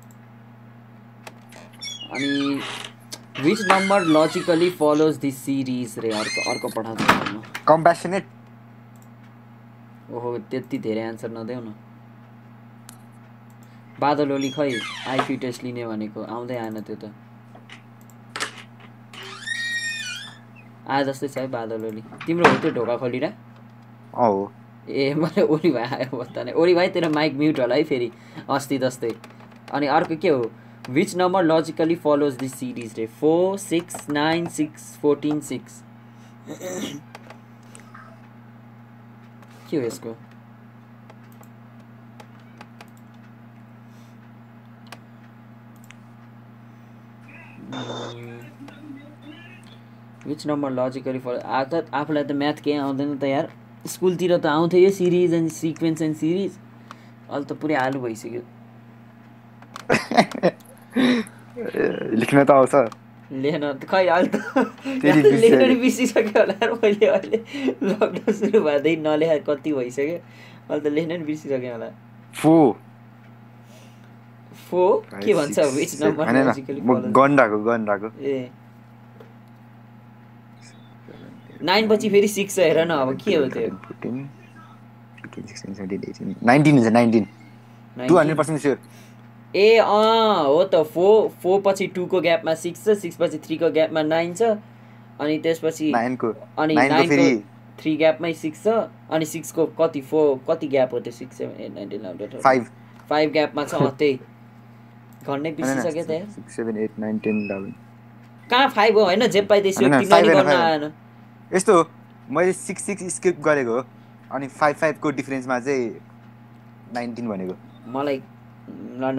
[2.08, 2.60] अनि
[3.42, 6.10] which number logically follows this series रे?
[6.10, 8.26] अर्को अर्को पठाउँछु कम्पेसनेट
[10.10, 11.74] ओहो त्यति धेरै एन्सर नदेऊ न।
[14.00, 14.70] बादल ओली खै
[15.08, 17.12] आइक्यू टेस्ट लिने भनेको। आउँदै आएन त्यो त।
[20.88, 23.30] आए जस्तै छ है बादल ओली तिम्रो हो त्यो ढोका खोलिरा
[24.14, 24.52] हो।
[24.88, 28.10] ए मैले ओली भाइ आयो बस्दा नै। ओली भाइ तेरो माइक म्युट होला है फेरि।
[28.48, 29.12] अस्ति जस्तै।
[29.74, 30.50] अनि अर्को के हो?
[30.96, 35.82] Which number logically follows this series रे four six nine six fourteen six
[39.70, 40.14] के हो यसको
[50.26, 53.50] विच नम्बर लजिकली फलो आ त आफूलाई त म्याथ केही आउँदैन त यार।
[53.94, 58.42] स्कुलतिर त आउँथ्यो यो series and sequence and series अहिले त पुरै आलु भइसक्यो।
[62.20, 62.74] लेख्न त आउँछ।
[63.44, 64.36] लेख्न त खै अहिले त
[65.42, 67.38] लेख्न। नि। बिर्सिसक्यो होला मैले अहिले
[67.82, 70.18] लकडाउन सुरु भएदेखि नलेखा कति भइसक्यो।
[70.70, 71.88] अहिले त लेख्न नि बिर्सिसकेँ होला।
[72.34, 72.54] फो।
[74.70, 74.82] फो?
[75.24, 78.50] के भन्छ विच नम्बर गन्डाको गन्डाको ए।
[81.62, 83.68] नाइन पछि फेरि सिक्स छ हेर न अब के हो त्यो?
[86.44, 87.26] नाइन्टिन हुन्छ nineteen
[88.08, 88.78] two hundred percent sure
[89.56, 94.02] ए अँ हो त फोर फोर पछि टूको ग्यापमा सिक्स छ सिक्स पछि थ्रीको ग्यापमा
[94.02, 94.42] नाइन छ
[95.20, 97.42] अनि त्यसपछि अनि नाइनको
[97.78, 98.68] थ्री ग्यापमै सिक्स छ
[99.10, 102.66] अनि सिक्सको कति फोर कति ग्याप हो त्यो six seven eight nine ten eleven five.
[103.08, 104.18] Five ग्यापमा छ त्यही।
[105.26, 107.74] घन्नै बिर्सिसक्यो त
[108.50, 109.04] कहाँ फाइभ हो?
[109.04, 110.92] होइन जे पाइ त्यसो होइन, तिमीलाई नि five होइन, गर्न। आएन।
[111.54, 111.90] यस्तो हो,
[112.30, 113.84] मैले सिक्स सिक्स स्किप गरेको हो
[114.32, 116.00] अनि फाइभ फाइभको डिफरेन्समा चाहिँ
[116.94, 117.54] नाइन्टिन भनेको।
[117.86, 118.37] मलाई ल, 19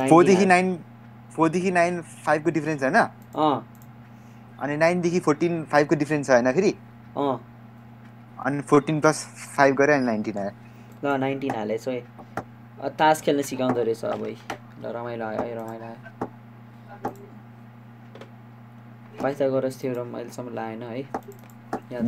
[0.09, 0.77] फोरदेखि। नाइन
[1.35, 2.95] फोरदेखि नाइन फाइभको डिफरेन्स होइन?
[2.95, 3.65] अँ।
[4.59, 6.71] अनि नाइनदेखि फोर्टिन फाइभको डिफरेन्स छ होइन फेरि?
[7.17, 7.39] अँ।
[8.45, 9.25] अनि फोर्टिन प्लस
[9.57, 10.51] फाइभ गऱ्यो अनि नाइन्टिन आयो।
[11.03, 14.35] ल नाइन्टिन हालेछ है। अँ, तास खेल्न सिकाउँदो रहेछ अब है।
[14.81, 15.97] ल रमाइलो आयो है रमाइलो आयो।
[19.21, 21.01] पाइथागोरस थ्योरम अहिलेसम्म लाएन है।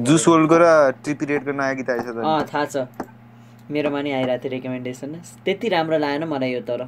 [0.04, 2.08] जुस गरेँ। वर्ल्डको र ट्रिपिरियडको नयाँ गीत आएछ
[2.54, 2.88] थाहा छ।
[3.72, 6.88] मेरोमा नि आइरहेको थियो रेकमेन्डेसन त्यति राम्रो लागेन मलाई यो तर।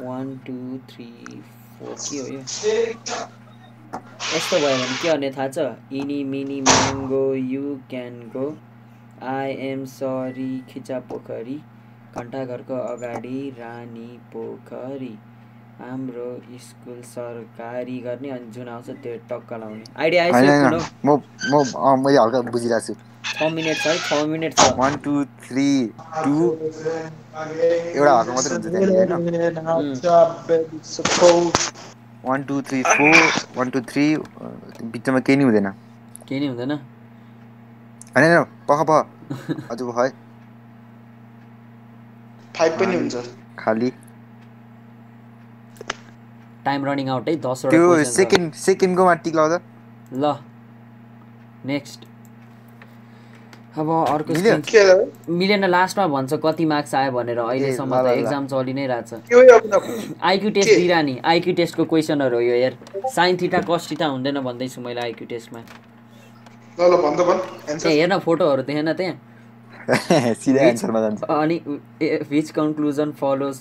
[0.00, 0.56] वान टू
[0.90, 1.10] थ्री
[1.78, 2.40] फोर के हो यो?
[4.34, 5.58] यस्तो भयो भने के गर्ने थाहा छ?
[5.92, 8.46] Eeny meeny mango you can go.
[9.34, 11.58] I am sorry Khicha Pokhari.
[12.16, 15.14] घन्टाघरको अगाडि रानी पोखरी।
[15.80, 16.28] हाम्रो
[16.66, 21.16] स्कुल सरकारी गर्ने अनि जुन आउँछ त्यो टक्क लाउने। आइडिया आइसक्यो
[21.96, 22.94] मैले हल्का बुझिरहेको छु।
[23.28, 25.12] छ मिनट छ है छ मिनट छ। वान टू
[25.44, 25.68] थ्री
[26.24, 26.34] टू
[27.94, 29.00] एउटा हक मात्रै हुन्छ त्यहाँनिर
[32.26, 33.14] one two three four
[33.56, 34.06] one two three
[34.92, 35.68] बिचमा केही नै हुँदैन।
[36.28, 36.72] केही नै हुँदैन।
[38.14, 38.98] होइन होइन पख पख।
[39.70, 40.08] अझ पख है।
[42.54, 43.14] फाइभ पनि हुन्छ।
[43.58, 43.90] खाली।
[46.64, 49.58] टाइम रनिङ आउट है दसवटा त्यो। सेकेन्ड सेकेन्डकोमा टिक लाउँदा
[50.14, 50.34] ल
[51.66, 52.00] नेक्स्ट
[53.78, 54.32] अब अर्को?
[55.38, 59.40] मिलेन लास्टमा भन्छ कति मार्क्स आयो भनेर अहिलेसम्म त। एक्जाम चलि नै रहेछ। के हो
[59.56, 59.62] अब
[60.22, 60.76] आइक्यू टेस्ट के?
[60.76, 62.74] दिइरह नि आइक्यू टेस्टको क्वेसनहरू हो यो हेर
[63.14, 65.60] साइन थिटा कस थिटा हुँदैन भन्दैछु मैले आइक्यू टेस्टमा
[67.86, 69.16] हेर्न फोटोहरू देखेन त्यहाँ।
[71.40, 71.56] अनि
[72.30, 73.56] which conclusion follows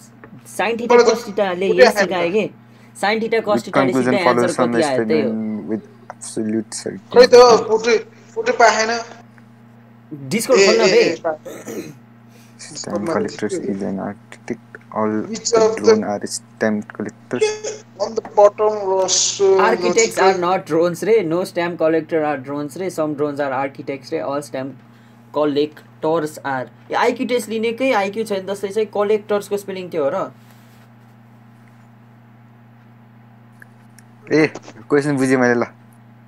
[0.58, 2.46] sine theta मलाई त कस थिटाले पुरै यही सिकायो कि?
[3.02, 5.30] साइन थिटा कस Which थिटाले conclusion सिधै follows एन्सर कति आयो त्यही हो।
[10.14, 11.94] ए, खोल्न बे
[12.66, 14.62] Stamp collectors is an architect.
[15.00, 17.44] All the of the- drone are stamp collectors.
[18.06, 22.38] on the bottom was uh, architects notified- are not drones रे no stamp collector are
[22.48, 24.78] drones रे सम ड्रोन्स आर आर्किटेक्ट्स रे all stamp
[25.36, 30.24] collectors are यो IQ test लिनेकै IQ छैन जस्तै चाहिँ कलेक्टर्सको spelling थियो र।
[34.34, 34.48] ए
[34.90, 35.66] क्वेसन बुझेँ मैले ल।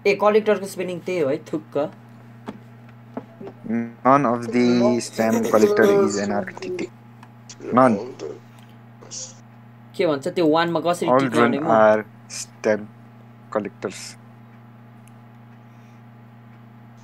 [0.07, 1.77] ए कलेक्टरको स्पेलिङ त्यही हो है थुक्क।
[3.69, 6.91] None of the stamp collector is an architect.
[7.79, 7.97] None.
[9.97, 12.05] के भन्छ त्यो वानमा कसरी All टिक गर्ने म are
[12.39, 12.87] stamp
[13.55, 14.01] collectors.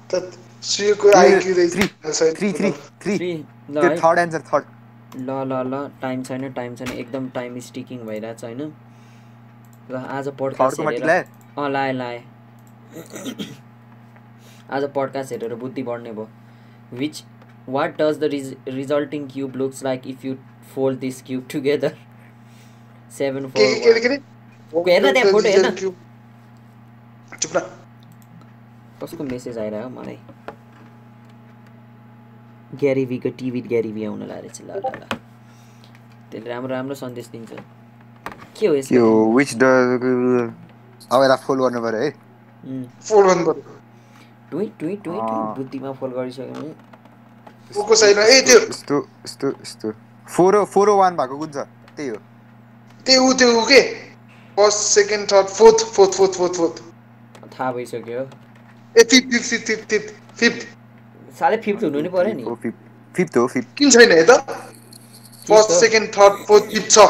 [0.09, 0.21] त
[0.71, 1.87] सुयोको ए, IQ three,
[2.39, 3.17] Three, three, three.
[3.17, 3.33] Three
[3.71, 4.65] ल त्यो थर्ड एन्सर थर्ड
[5.17, 8.61] ल ल ल टाइम छैन टाइम छैन एकदम टाइम स्टिकिङ भइरहेछ होइन
[9.91, 11.25] ल आज पडकास्ट हेरेर
[11.57, 12.21] अँ लाएँ लाएँ
[14.71, 16.27] आज पडकास्ट हेरेर बुद्धि बढ्ने भयो।
[16.97, 17.23] Which
[17.69, 20.35] what does the re resulting cube looks like if you
[20.75, 21.95] fold this cube together
[23.17, 25.69] seven four हेर्न त्यहाँ फोटो हेर्न
[29.03, 30.17] कसको मेसेज आइरह्यो मलाई?
[32.79, 35.03] ग्यारिभीको टिभी ग्यारिभी आउन लागेछ ल ल ल।
[36.31, 37.51] त्यसले राम्रो राम्रो सन्देश दिन्छ।
[38.57, 39.63] के हो यसको विच ड
[41.11, 42.09] अब यसलाई फोल्ड गर्नु पऱ्यो है।
[43.07, 43.72] फोल्ड गर्नु पर्यो
[44.53, 45.17] टुइ टुइ टुइ।
[45.57, 48.19] बुद्धिमा फोल गरिसक्यो भने को छैन?
[48.19, 49.91] ए त्यो। यस्तो यस्तो यस्तो।
[50.27, 51.65] फोर फोर वान भएको कुन छ?
[51.97, 52.17] त्यही हो।
[53.05, 53.81] त्यो ऊ त्यो के?
[54.57, 56.81] First second third fourth fourth fourth fourth fourth.
[57.53, 58.21] थाहा भइसक्यो।
[58.95, 60.67] ए fifth fifth fifth fifth fifth
[61.39, 62.77] साह्रै फिफ्थ हुनु नि पऱ्यो नि। हो फिफ्थ।
[63.15, 64.37] फिफ्थ हो फिफ्थ। किन छैन यता?
[65.47, 65.79] फर्स्ट हो?
[65.79, 67.07] सेकेन्ड थर्ड फोर्थ फिफ्थ छ।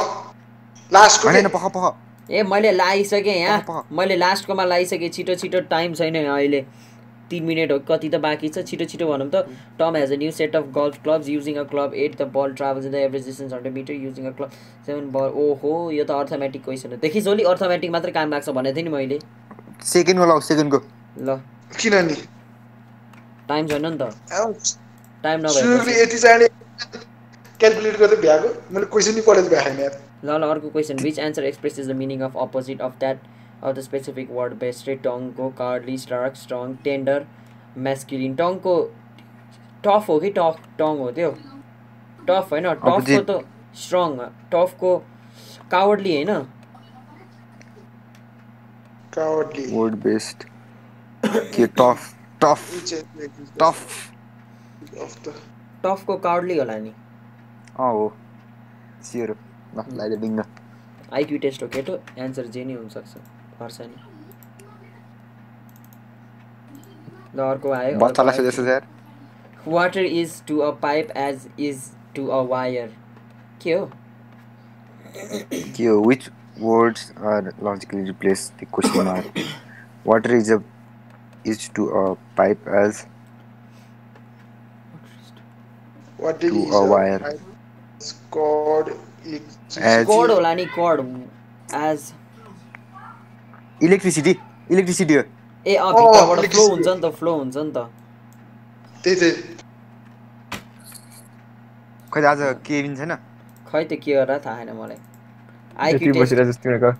[0.91, 1.36] लास्टको होइन?
[1.36, 1.86] होइन, पख पख।
[2.29, 6.65] ए मैले लगाइसकेँ यहाँ। मैले लास्टकोमा लगाइसकेँ छिटो छिटो टाइम छैन अहिले।
[7.34, 9.46] तिन मिनट हो कति त बाँकी छ छिटो छिटो भनौँ त।
[9.80, 12.86] Tom has a new set of golf clubs using a club at the ball travels
[12.86, 14.50] in the average distance hundred metre using a club
[14.86, 18.76] seven ball ओहो यो त अर्थमेटिक क्वेसन हो। देखि जोली अर्थमेटिक मात्रै काम लाग्छ भनेको
[18.76, 19.19] थिएँ नि मैले।
[19.86, 20.80] सेकेन्डको लाउ सेकेन्डको।
[21.19, 21.39] ल।
[21.80, 22.15] किन नि
[23.50, 24.04] टाइम छैन नि त।
[25.24, 25.38] टाइम
[27.60, 29.93] क्यालकुलेट गर्दै भ्याएको मैले क्वेसन नै पढेर भ्याएन यार
[30.26, 33.17] ल ल अर्को question which answer expresses the meaning of opposite of that
[33.63, 37.26] of the specific word बेस्ट्रे टङको cowardly stark strong tender
[37.80, 38.76] masculine टङको
[39.84, 41.32] tough हो कि टफ टङ हो त्यो
[42.19, 43.21] टफ होइन टफको.
[43.21, 43.39] त
[43.78, 44.17] स्ट्रङ
[44.52, 44.91] टफको
[45.71, 46.43] कावर्डली होइन
[49.13, 50.43] कावर्डली वर्ड बेस्ड
[51.56, 52.10] के tough
[52.41, 52.69] tough
[53.60, 53.86] tough
[55.02, 55.34] of the
[55.84, 56.89] टफको cowardly होला नि
[57.80, 58.12] अँ हो
[59.04, 59.36] सियर हो
[59.76, 60.43] ल लगाइदियो डिङ्ग
[61.13, 63.17] आइक्यू टेस्ट हो केटो एन्सर जे नै हुनसक्छ
[63.60, 63.96] पर्छ नि।
[67.36, 68.88] ल अर्को आयो। बच्चालाई सोधेको छ यार
[69.76, 72.94] water is to a pipe as is to a wire
[73.63, 73.86] के हो?
[75.78, 76.00] के हो?
[76.08, 76.30] Which
[76.62, 79.39] words are logically replace the question mark
[80.08, 80.60] water is a
[81.54, 82.06] is to a
[82.38, 83.06] pipe as
[86.23, 86.82] What To a
[89.92, 91.00] As- कड होला नि कड
[91.75, 92.12] एज
[93.88, 94.34] इलेक्ट्रिसिटी
[94.71, 95.23] इलेक्ट्रिसिटी हो
[95.65, 96.63] ए अँ भित्रबाट फ्लो.
[96.69, 97.77] हुन्छ नि त फ्लो हुन्छ नि त
[99.04, 99.31] त्यही त्यही
[102.12, 103.12] खै त आज केबिन छैन
[103.71, 105.00] खै त्यो के गरेर थाहा छैन मलाई
[105.86, 106.92] आइक्यू टेस्ट बसिरहेको छ तिमीहरूको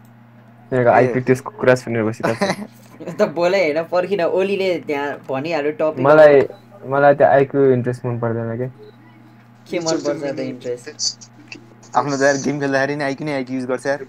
[0.71, 6.41] तिमीहरूको। आइक्यू टेस्टको कुरा सुनेर बसिरहेको त बोले होइन पर्खिन ओलीले त्यहाँ भनिहाल्यो टपिक मलाई
[6.95, 8.67] मलाई त्यो आइक्यू इन्ट्रेस्ट मन पर्दैन कि
[9.69, 11.29] के मनपर्छ त इन्ट्रेस्ट
[11.95, 14.05] आफ्नो त यार गेम खेल्दाखेरि नि आइकन आइक युज गर्छ यार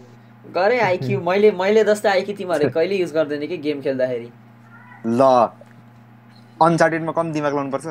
[0.55, 4.29] गरे आइक्यू मैले मैले जस्तो आइक्यू तिमीहरूले कहिले युज गर्दैन कि गेम खेल्दाखेरि?
[5.07, 5.23] ल।
[6.63, 7.87] अनचार्टेडमा कम दिमाग लाउनुपर्छ।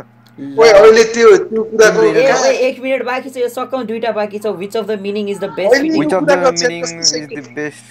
[0.60, 4.40] ओए अहिले त्यो त्यो कुराको ए ओए, एक मिनट बाँकी छ यो सक्कौँ दुइटा बाँकी
[4.40, 6.32] छ which of the meaning is the best which of the
[6.62, 7.84] meaning is the best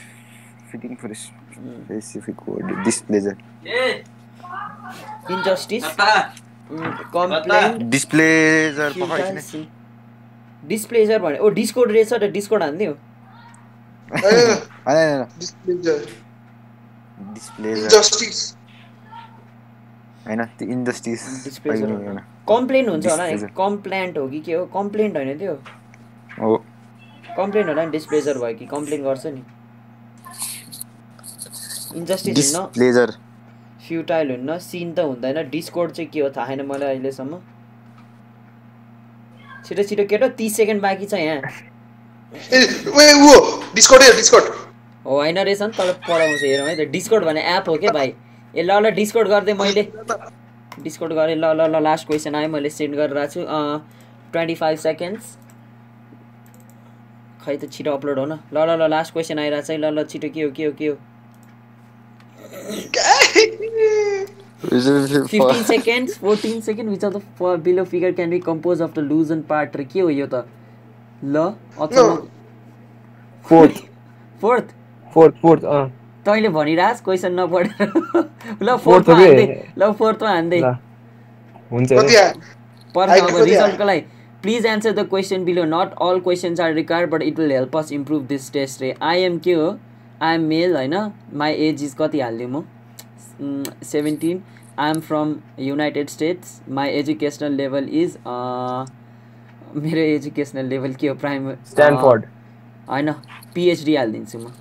[0.72, 3.34] fitting for specific word displeasure
[5.30, 5.84] injustice
[7.14, 8.88] complain displeasure
[10.62, 12.92] displeasure भने ओ डिस्कोड रहेछ र डिस्कोड हानिदियो?
[14.12, 15.24] होइन
[20.26, 21.94] होइन त्यो इन्डस्ट्रिज डिस्प्लेजर
[22.48, 23.36] कम्प्लेन हुन्छ होला नि.
[23.56, 24.64] कम्प्लेन्ट हो कि के हो?
[24.66, 25.54] कम्प्लेन्ट होइन त्यो।
[26.40, 26.56] हो।
[27.36, 28.66] कम्प्लेन होला नि डिस्प्लेजर भयो कि?
[28.66, 29.42] कम्प्लेन गर्छ नि।
[31.96, 33.10] इन्जस्टिस हुन्न। डिस्प्लेजर
[33.88, 36.30] फ्युटाइल हुन्न। सिन त हुँदैन। डिस्कोड चाहिँ के हो?
[36.36, 37.40] थाहा छैन मलाई अहिलेसम्म।
[39.66, 41.40] छिटो छिटो केटो तिस सेकेन्ड बाँकी छ यहाँ।
[43.74, 44.44] डिस्कर्ड डिस्कर्ड
[45.06, 48.12] होइन रहेछ नि तल पढाउँछ हेरौँ है त डिस्कोड भन्ने एप हो क्या भाइ?
[48.54, 49.82] ए ल ल डिस्कोड गरिदिएँ मैले।
[50.82, 53.40] डिस्कोड गरेँ ल ल ल लास्ट क्वेसन आयो मैले सेन्ड गरिरहेको छु
[54.32, 55.36] ट्वेन्टी फाइभ सेकेन्ड्स
[57.44, 59.92] खै त छिटो अपलोड हो न। ल ल ल लास्ट क्वेसन आइरहेको छ है ल
[59.98, 60.96] ल छिटो के हो के हो के हो?
[65.28, 69.40] Fifteen seconds fourteen second which of the below figure can be compose of the loosen
[69.48, 70.44] part र के हो यो त?
[71.24, 71.36] ल
[71.80, 72.16] अचम्म।
[73.46, 73.74] फोर्थ।
[74.42, 74.64] फोर्थ?
[75.14, 75.88] फोर्थ फोर्थ अँ।
[76.24, 77.68] तैँले भनिरहेस् क्वेसन नपढेर।
[78.62, 79.16] ल फोर्थमा?
[79.16, 79.46] हान्दै।
[79.78, 80.74] ल फोर्थमा हान्दै। ल।
[81.70, 81.92] हुन्छ
[82.92, 84.00] रिजल्टको लागि।
[84.42, 87.92] Please answer the question below not all questions are required but it will help us
[87.92, 89.76] improve this test रे आई एम के हो?
[90.22, 90.94] आई एम मेल होइन?
[91.34, 92.64] माई एज इज कति हालिदिउँ म?
[93.84, 94.42] Seventeen
[94.78, 98.16] I am from United States my educational level is
[99.74, 102.24] मेरो educational level के हो प्राइम स्ट्यान्डफोर्ड
[102.88, 103.12] होइन
[103.54, 104.52] पिएचडी हालिदिन्छु म।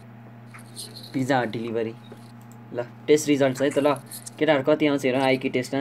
[1.14, 1.94] Pizza Hut delivery.
[2.74, 3.94] ल टेस्ट रिजल्ट है त ल।
[4.40, 5.80] केटाहरू कति आउँछ हेर आइक्यू टेस्टमा।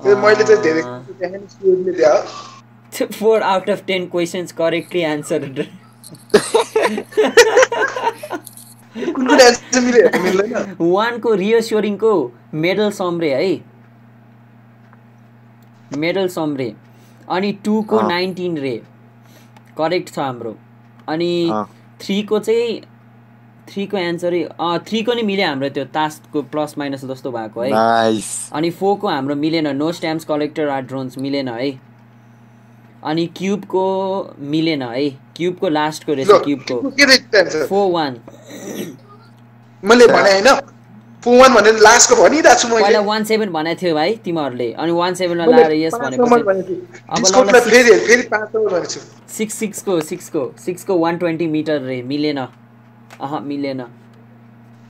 [0.00, 5.40] ए, मैले त धेरै देखेँ नि, सुरजले दियो four out of ten questions correctly answer
[10.80, 12.12] वानको रियोस्योरिङको
[12.54, 13.50] मेडल सम्रे है।
[15.98, 16.68] मेडल सम्रे
[17.30, 18.76] अनि टूको। नाइन्टिन रे।
[19.78, 20.56] करेक्ट छ हाम्रो।
[21.08, 21.64] अनि।
[22.00, 22.80] थ्रीको चाहिँ
[23.68, 28.28] थ्रीको एन्सरै अँ थ्रीको नि मिल्यो हाम्रो त्यो तासको प्लस माइनस जस्तो भएको है। नाइस
[28.52, 31.70] अनि फोरको हाम्रो मिलेन। No stamps collector are drones मिलेन है।
[33.04, 33.84] अनि क्युबको
[34.38, 38.16] मिलेन है। क्युबको लास्टको रहेछ क्युबको फोर वान
[39.82, 40.77] मैले भने होइन।
[41.26, 45.14] वान भनेर लास्टको भनिरहेको छु पहिला मैले। वान सेभेन भनेको थियो भाइ तिमीहरूले। अनि वान
[45.14, 46.74] सेभेनमा लाएर यस भनेपछि
[49.36, 53.80] सिक्स सिक्सको सिक्सको सिक्सको वान ट्वेन्टी मिटर रे मिलेन। अह मिलेन।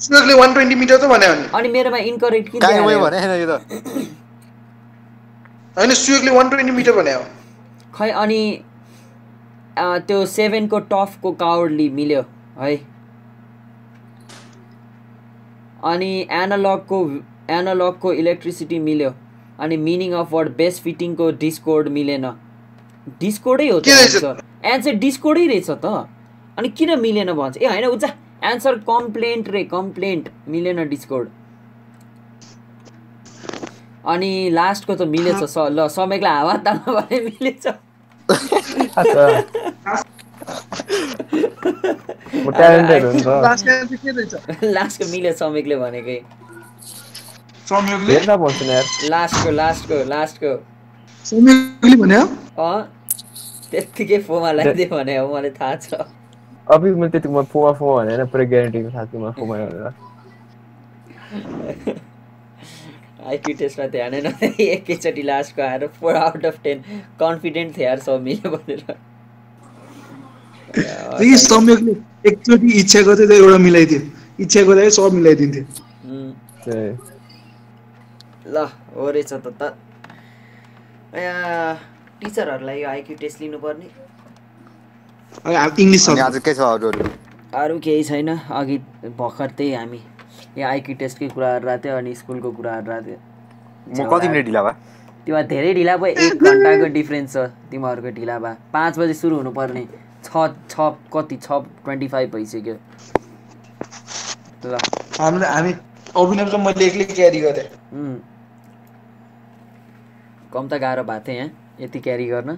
[0.01, 2.79] सुरजले वान ट्वेन्टी मिटर त भन्यो भने। अनि मेरोमा इन्करेक्ट किन होइन
[3.41, 3.51] यो त।
[5.79, 7.25] होइन सुयोगले वान ट्वेन्टी मिटर भने हो
[7.95, 8.41] खै अनि
[9.79, 12.23] त्यो सेभेनको टफको कावर्डली मिल्यो
[12.61, 12.77] है?
[15.85, 17.21] अनि एनालगको
[17.51, 19.15] एनालगको इलेक्ट्रिसिटी मिल्यो
[19.61, 22.33] अनि मिनिङ अफ वर्ड बेस्ट फिटिङको डिस्कोड मिलेन।
[23.21, 23.89] डिस्कोडै हो त?
[23.89, 26.09] एन्सर एन्सर डिस्कोडै रहेछ त।
[26.59, 27.57] अनि किन मिलेन भन्छ?
[27.57, 28.09] ए होइन उजा।
[28.45, 31.29] एन्सर कम्प्लेन्ट रे कम्प्लेन्ट मिलेन डिस्कोड
[34.07, 37.67] अनि लास्टको त मिलेछ स ल समयलाई हावा ताल्न भने मिलेछ।
[41.59, 42.51] म
[44.75, 46.19] लास्टको मिल्यो समेकले भनेकै
[49.15, 50.53] लास्टको लास्टको लास्टको
[53.71, 55.87] त्यत्तिकै फोमा लगाइदियो भने हो मलाई थाहा छ
[56.67, 59.87] अभी मैले त्यति म फोमा फोमा भने होइन पुरै ग्यारेन्टीको साथमा फोमा भनेर
[63.27, 66.83] आइक्यू टेस्टमा ध्यानै नदिए एकैचोटि लास्टको आएर four out of ten
[67.21, 68.83] confident थियो यार सब मिल्यो भनेर
[70.75, 71.93] त्यही संयोगले
[72.29, 74.01] एकचोटि इच्छा गर्थ्यो त एउटा मिलाइदियो।
[74.41, 75.65] इच्छा गर्दाखेरि सब मिलाइदिन्थ्यो।
[78.55, 78.57] ल
[78.97, 79.63] हो रहेछ त त।
[81.17, 81.35] या,
[82.21, 83.89] टिचरहरूलाई यो आइक्यू टेस्ट लिनुपर्ने।
[87.55, 88.77] अरू केही छैन। अघि
[89.19, 90.01] भर्खर त्यही हामी
[90.59, 94.63] यहाँ आइक्यू टेस्टकै कुरा गरिरहेको थियो अनि स्कुलको कुरा गरिरहेको थियो। म कति मिनट ढिला
[94.63, 94.75] भयो?
[95.27, 97.37] तिमीहरू धेरै ढिला भयो। एक घन्टाको डिफ्रेन्स छ
[97.71, 99.85] तिमीहरूको ढिला भए। पाँच बजी सुरु हुनुपर्ने।
[100.25, 100.75] छ छ
[101.15, 101.49] कति छ
[101.85, 102.75] ट्वेन्टी फाइभ भइसक्यो।
[104.67, 104.79] ल।
[105.21, 105.73] हामीले हामी
[106.17, 107.69] अभिनव मैले एक्लै क्यारी गरेँ।
[110.53, 111.51] कम त गाह्रो भएको थियो यहाँ
[111.81, 112.51] यति क्यारी गर्न।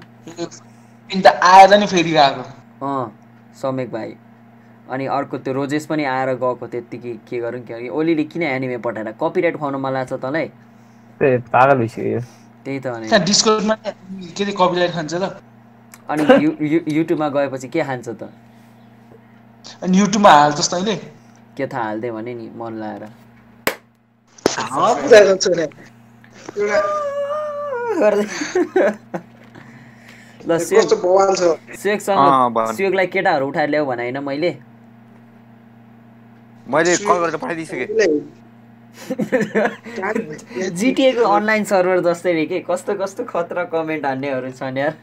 [1.44, 2.42] आएर नि फेरि गएको।
[2.86, 3.12] अँ
[3.60, 4.14] समेक भाइ।
[4.90, 9.12] अनि अर्को त्यो रोजेस पनि आएर गएको त्यत्तिकै के गरौँ के ओलीले किन एनिमे पठाएर?
[9.20, 10.46] कपिराइट खुवाउनु मन लाग्छ तँलाई?
[11.20, 12.20] त्यही पागल भइसक्यो यो।
[12.64, 13.90] त्यही त भने त्यहाँ डिस्कोडमा के
[14.44, 15.24] अरे कपिराइट खान्छ ल।
[16.10, 16.24] अनि
[16.96, 18.32] युट्युबमा गएपछि के खान्छ त?
[19.82, 20.96] अनि युट्युबमा हाल्छस् तैँले
[21.56, 23.08] के थाहा हाल्दै भने नि मन लाएर।
[30.46, 30.58] ल।
[32.74, 34.56] सुयोगलाई केटाहरू उठाएर ल्याऊ भने होइन मैले?
[36.66, 37.86] मैले कल गरेर पठाइदिइसकेँ।
[40.80, 42.60] जिटिएको अनलाइन सर्भर जस्तै रे के?
[42.70, 44.94] कस्तो कस्तो खतरा कमेन्ट हान्नेहरू छन् यार।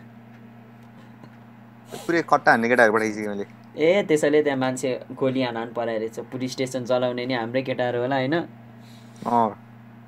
[1.87, 3.45] पुरै खट्टा हान्ने केटाहरू पठाइसकेँ मैले।
[3.77, 7.99] ए त्यसैले त्यहाँ मान्छे गोली हान हान पराएर रहेछ। पुलिस स्टेसन चलाउने नि हाम्रै केटाहरू
[8.01, 8.35] होला होइन?
[9.25, 9.49] अँ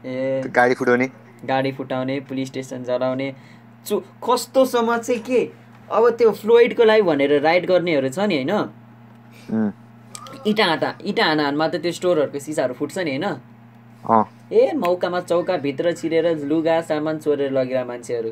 [0.03, 1.07] ए। गाडी फुटाउने।
[1.45, 3.31] गाडी फुटाउने पुलिस स्टेसन चलाउने।
[3.85, 5.41] चु कस्तोसम्म चाहिँ के?
[5.89, 9.71] अब त्यो फ्लोइडको लागि भनेर राइड गर्नेहरू छ नि होइन?
[10.47, 13.25] इँटा हाता इँटा हान हानमा त त्यो स्टोरहरूको सिसाहरू फुट्छ नि होइन?
[14.03, 18.31] अँ। ए मौकामा चौका भित्र छिरेर लुगा सामान चोरेर लगेर मान्छेहरू।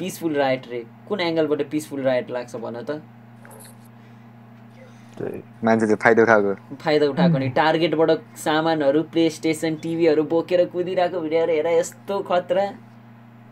[0.00, 3.00] पिसफुल राइट रे। कुन एङ्गलबाट पिसफुल राइट लाग्छ भन त?
[5.18, 11.20] त्यही। मान्छे त्यो फाइदा उठाएको। फाइदा उठाएको नि। टार्गेटबाट सामानहरू प्ले स्टेसन टिभीहरू बोकेर कुदिरहेको
[11.20, 12.64] भिडियोहरू हेर यस्तो खतरा।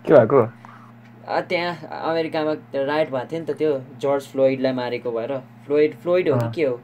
[0.04, 0.40] के भएको?
[1.48, 1.72] त्यहाँ
[2.10, 5.36] अमेरिकामा राइट भएको थियो नि त त्यो। जर्ज फ्लोइडलाई मारेको भएर।
[5.66, 6.76] फ्लोइड फ्लोइड हो कि। के हो?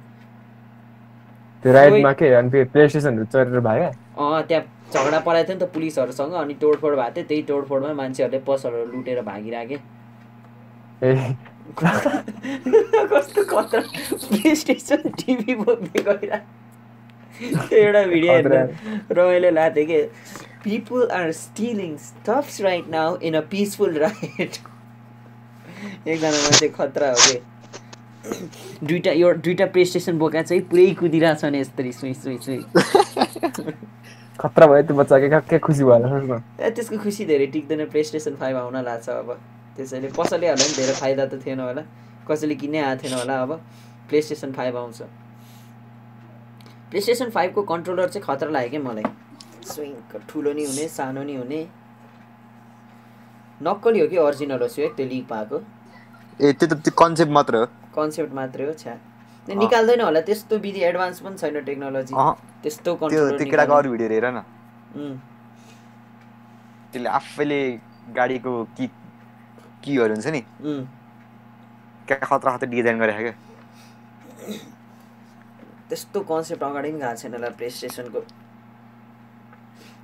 [1.63, 2.29] त्यो राइडमा के?
[2.35, 3.89] अनि प्ले स्टेसनहरू चढेर भाग्यो
[4.21, 4.65] अँ त्यहाँ
[4.95, 9.21] झगडा पराएको थियो नि त पुलिसहरूसँग अनि तोडफोड भएको थियो त्यही तोडफोडमा मान्छेहरूले पसलहरू लुटेर
[9.29, 9.79] भागिराखे।
[11.03, 11.13] ए।
[11.75, 13.81] कस्तो खतरा।
[14.29, 16.01] प्ले स्टेसन टिभी बोक्दै
[17.39, 20.01] त्यो एउटा भिडियो हेर्नु। रमाइलो लाग्थ्यो कि
[20.65, 24.53] people are stealing stuffs right now in a peaceful right
[26.07, 27.37] एकजना मान्छे खतरा हो कि।
[28.87, 32.61] दुइटा यो दुइटा प्ले स्टेसन बोका चाहिँ पुरै कुदिरहेको छ नि यस्तरी सुई सुई सुई।
[34.41, 38.57] खतरा भयो त्यो बच्चा के के खुसी ए, त्यसको खुसी धेरै टिक्दैन प्ले स्टेसन फाइभ
[38.57, 39.31] आउन लाग्छ अब।
[39.77, 41.83] त्यसैले पसलले होला नि धेरै फाइदा त थिएन होला।
[42.29, 43.51] कसैले किन्नै आएको थिएन होला अब
[44.09, 45.03] प्ले स्टेसन फाइभ आउँछ।
[46.91, 49.05] प्ले स्टेसन फाइभको कन्ट्रोलर चाहिँ खतरा लाग्यो क्या मलाई।
[49.71, 49.93] स्विङ
[50.29, 51.61] ठुलो नि हुने सानो नि हुने।
[53.63, 55.57] नक्कली हो कि अरिजिनल हो स्वेक त्यो लिक पाएको
[56.41, 58.95] ए त्यो त त्यो कन्सेप्ट मात्र हो। कन्सेप्ट मात्रै हो छ्या।
[59.49, 62.15] निकाल्दैन होला त्यस्तो विधि एडभान्स पनि छैन टेक्नोलोजी
[62.63, 64.41] त्यस्तो त्यो केटाको अरू भिडियो हेर न।
[66.93, 67.61] त्यसले आफैले
[68.17, 68.87] गाडीको कि
[69.85, 70.41] किहरू हुन्छ नि।
[72.09, 73.35] क्या खतरा खतरा डिजाइन गरेको क्या?
[75.89, 78.21] त्यस्तो कन्सेप्ट अगाडि पनि गएको छैन होला प्ले स्टेसनको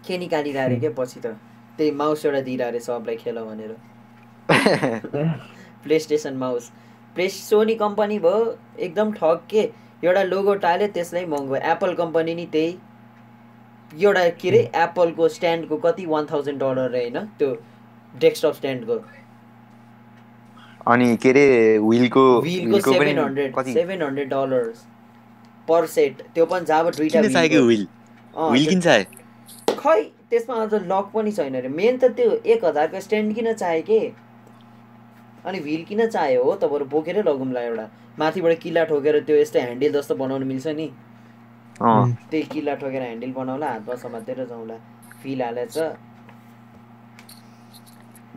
[0.06, 1.26] के निकालिरहेको अरे क्या पछि त।
[1.78, 3.72] त्यही माउस एउटा दिइरहेको अरे सबलाई खेल भनेर।
[5.98, 6.70] PlayStation mouse
[7.14, 9.62] play Sony company भयो एकदम ठग के
[10.04, 12.76] एउटा लोगो टाल्यो त्यसलाई महँगो। एप्पल कम्पनी नि त्यही।
[13.90, 16.06] एउटा के अरे एप्पलको स्ट्यान्डको कति?
[16.06, 17.18] वान थाउजन्ड डलर होइन?
[17.38, 17.48] त्यो
[18.14, 18.98] डेस्कटप स्ट्यान्डको।
[20.86, 23.72] अनि के अरे विलको सेभेन हन्ड्रेड कति?
[23.72, 24.72] Seven hundred dollar
[25.68, 27.20] per set त्यो पनि जब दुइटा
[29.78, 30.00] खै
[30.30, 34.00] त्यसमा अझ लक पनि छैन अरे मेन त त्यो एक हजारको स्ट्यान्ड किन चाहियो के?
[35.46, 36.54] अनि व्हिल किन चाहियो हो?
[36.56, 37.86] त बरु बोकेरै लगौँला एउटा।
[38.18, 40.88] माथिबाट किल्ला ठोकेर त्यो यस्तो ह्यान्डल जस्तो बनाउनु मिल्छ नि।
[41.80, 44.76] अँ। त्यही किल्ला ठोकेर ह्यान्डल बनाउला हातमा समातेर जाउँला।
[45.22, 45.78] फिल हालेछ।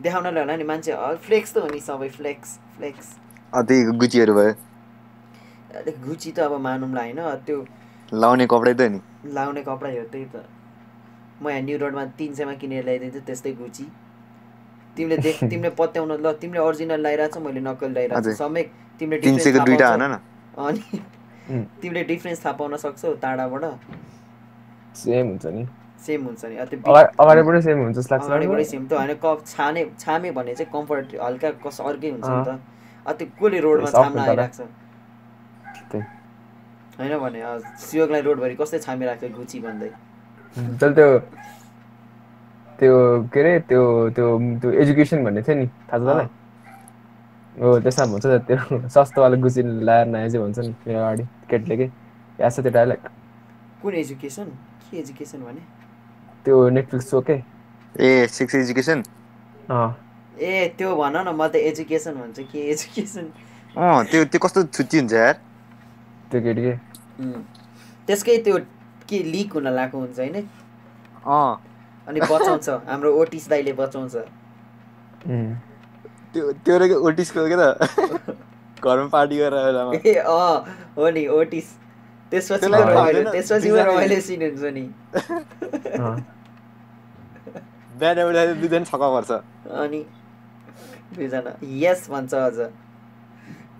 [0.02, 0.92] देखाउनलाई होला नि मान्छे।
[1.26, 3.06] फ्लेक्स त हो नि सबै फ्लेक्स फ्लेक्स।
[3.52, 4.52] अँ, त्यही गुचीहरू भयो।
[6.04, 7.58] गुची त अब मानौँला होइन त्यो
[8.12, 10.44] लाउने कपडै त नि। लाउने कपडा हो त्यही त।
[11.42, 13.84] म यहाँ न्यु रोडमा तिन सयमा किनेर ल्याइदिन्छु त्यस्तै गुची।
[14.96, 18.66] तिमीले देख तिमीले पत्याउन ल तिमीले ओरिजिनल लगाइरहेको छ मैले नक्कल लगाइरहेको छु। समेत
[19.00, 19.16] तिमीले
[20.64, 21.00] अनि.
[21.82, 23.64] तिमीले डिफ्रेन्स थाहा पाउन सक्छौ टाढाबाट
[24.96, 25.62] सेम हुन्छ नि
[26.06, 30.30] सेम हुन्छ नि अगाडिबाटै सेम हुन्छ जस्तो लाग्छ अगाडिबाटै। सेम त होइन कप छाने छामे
[30.38, 32.48] भने चाहिँ कम्फर्ट हल्का कस अर्कै हुन्छ नि। त
[33.06, 36.02] अब त्यो कसले रोडमा छाम्न। आइरहेको छ त्यही।
[36.98, 37.40] होइन भने
[37.84, 39.90] सियोगलाई रोडभरि कस्तै छामिरहेको छ गुची भन्दै
[40.80, 41.08] जल त्यो
[42.78, 42.94] त्यो
[43.32, 43.82] के अरे त्यो
[44.16, 44.26] त्यो
[44.60, 46.26] त्यो एजुकेसन भन्ने थियो नि थाहा छ तँलाई
[47.54, 51.76] हो त्यसमा भन्छ त त्यो सस्तोवाला गुची लाएर नआए चाहिँ भन्छ नि मेरो अगाडि केटले
[51.76, 51.86] के?
[52.38, 53.08] याद छ त्यो डाइलग
[53.82, 54.46] कुन एजुकेसन
[54.90, 55.62] के एजुकेसन भने?
[56.44, 57.36] त्यो नेटफ्लिक्स सो के?
[58.00, 59.02] ए सिक्स एजुकेसन
[59.70, 59.90] अँ।
[60.40, 63.30] ए त्यो भन न म त एजुकेसन भन्छु के एजुकेसन
[63.78, 65.34] अँ त्यो त्यो कस्तो छुच्ची हुन्छ यार?
[66.30, 66.74] त्यो केटी के?
[68.08, 68.58] त्यसकै त्यो
[69.08, 70.36] के लिक हुन लागेको हुन्छ होइन?
[71.26, 71.56] अँ।
[72.08, 74.14] अनि बचाउँछ हाम्रो ओटिस दाइले बचाउँछ.
[76.32, 77.64] त्यो त्यो रहेको ओटिसको के त?
[78.84, 80.54] घरमा पार्टी गरेर बेलामा ए अँ
[80.96, 81.66] हो नि ओटिस।
[82.32, 84.84] त्यसपछि त्यसपछि रमाइलो सिन हुन्छ नि।
[87.98, 89.30] बिहान एउटा दुईजना छक्का पर्छ।
[89.82, 90.00] अनि
[91.16, 91.50] दुईजना।
[91.82, 92.58] यस भन्छ अझ।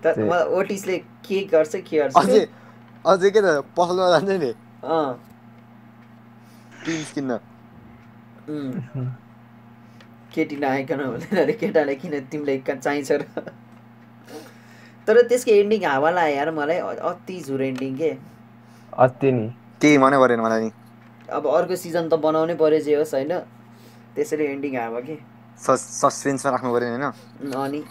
[0.03, 0.11] तर
[0.57, 0.97] ओटिसले
[1.27, 2.49] के गर्छ के अझै गर्छ?
[3.05, 3.47] अझै के त?
[3.77, 4.51] पसलमा जान्छ नि।
[4.83, 5.13] अँ।
[6.85, 7.31] टिन्स किन्न।
[10.33, 13.23] केटी नआइकन हुँदैन अरे केटाले किन तिमीलाई चाहिन्छ र?
[15.07, 16.77] तर त्यसको एन्डिङ हावा लाग्यो यार मलाई
[17.09, 18.11] अति झुर एन्डिङ के?
[18.93, 19.47] अति नि।
[19.81, 20.71] केही मनै परेन मलाई नि।
[21.29, 23.33] अब अर्को सिजन त बनाउनै पर्यो जे होस् होइन?
[24.15, 25.15] त्यसैले एन्डिङ हावा के?
[25.59, 27.53] सस् सस्पेन्समा राख्नु पऱ्यो नि होइन?
[27.53, 27.83] अनि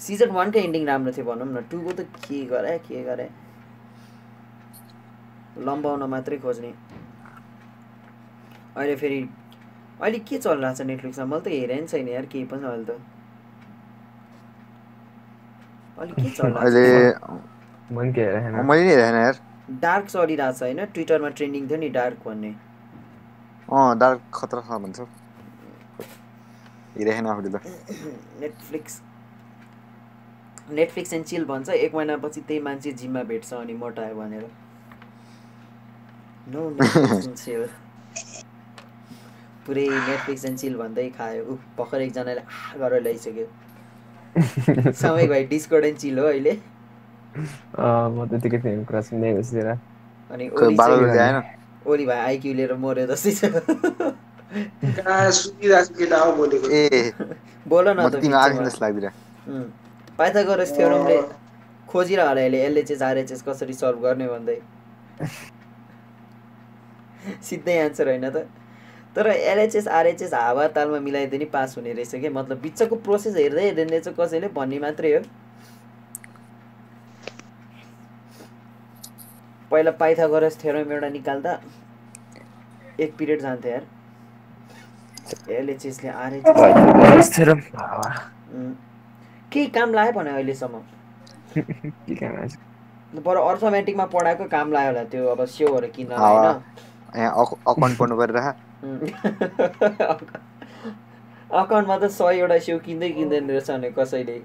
[0.00, 3.28] सिजन वानकै एन्डिङ राम्रो थियो भनौँ न। टूको त के गरे के गरे?
[5.58, 6.72] लम्बाउन मात्रै खोज्ने।
[8.76, 9.18] अहिले फेरि
[10.00, 11.26] अहिले के चलिरहेको छ नेटफ्लिक्समा?
[11.26, 13.00] मैले त हेरेँ नि छैन यार केही पनि अहिले त।
[19.82, 20.84] डार्क चलिरहेको छ होइन?
[20.94, 22.54] ट्विटरमा ट्रेन्डिङ थियो नि डार्क भन्ने।
[23.68, 25.06] अँ डार्क खतरा छ भन्छ।
[26.96, 27.62] हेरेन आफूले त।
[28.40, 29.00] नेटफ्लिक्स।
[30.70, 34.50] नेटफ्लिक्स एन्ड चिल भन्छ। एक महिनापछि त्यही मान्छे जिममा भेट्छ अनि मोटायो भनेर।
[36.46, 37.68] No Netflix and chill.
[39.66, 43.46] पुरै नेटफ्लिक्स एन्ड चिल भन्दै खायो। ऊ भर्खर एकजनाले आ गरेर ल्याइसक्यो।
[44.96, 46.58] समय भाइ डिस्कोड एन्ड चिल हो अहिले।
[47.34, 49.66] अँ, म त्यतिकै थिएँ कुरा सुन्दै बसेर
[50.30, 50.48] अनि
[51.86, 53.44] ओली भाइ आइक्यू लिएर मऱ्यो जस्तै छ।
[57.66, 58.16] बोल न म त
[60.18, 61.16] पाइथागोरस थ्योरमले
[61.88, 64.56] खोजिरह होला अहिले एलएचएस आरएचएस कसरी सल्भ गर्ने भन्दै।
[67.42, 68.46] सिधै एन्सर होइन त।
[69.16, 73.62] तर एलएचएस आरएचएस हावा तालमा मिलाइदिए नि पास हुने रहेछ क्या मतलब बिचको प्रोसेस हेर्दै
[73.62, 75.20] हेर्दैन रहेछ कसैले भन्ने मात्रै हो।
[79.70, 81.52] पहिला पाइथागोरस थ्योरम एउटा निकाल्दा
[83.00, 83.84] एक पिरियड जान्थ्यो यार।
[85.50, 87.38] एलएचएसले आरएचएस
[88.54, 88.74] उम्.
[89.52, 90.80] केही काम लाग्यो भने अहिलेसम्म?
[91.56, 92.56] के काम आएछ
[93.24, 96.46] बरु अर्थमेटिकमा पढाएको काम लाग्यो होला त्यो अब स्योहरू किन्न। होइन।
[97.16, 97.32] यहाँ
[97.66, 98.16] अकाउन्ट पढ्नु
[101.60, 104.36] अकाउन्टमा त सयवटा स्यौ किन्दै किन्दैन रहेछ भने कसैले?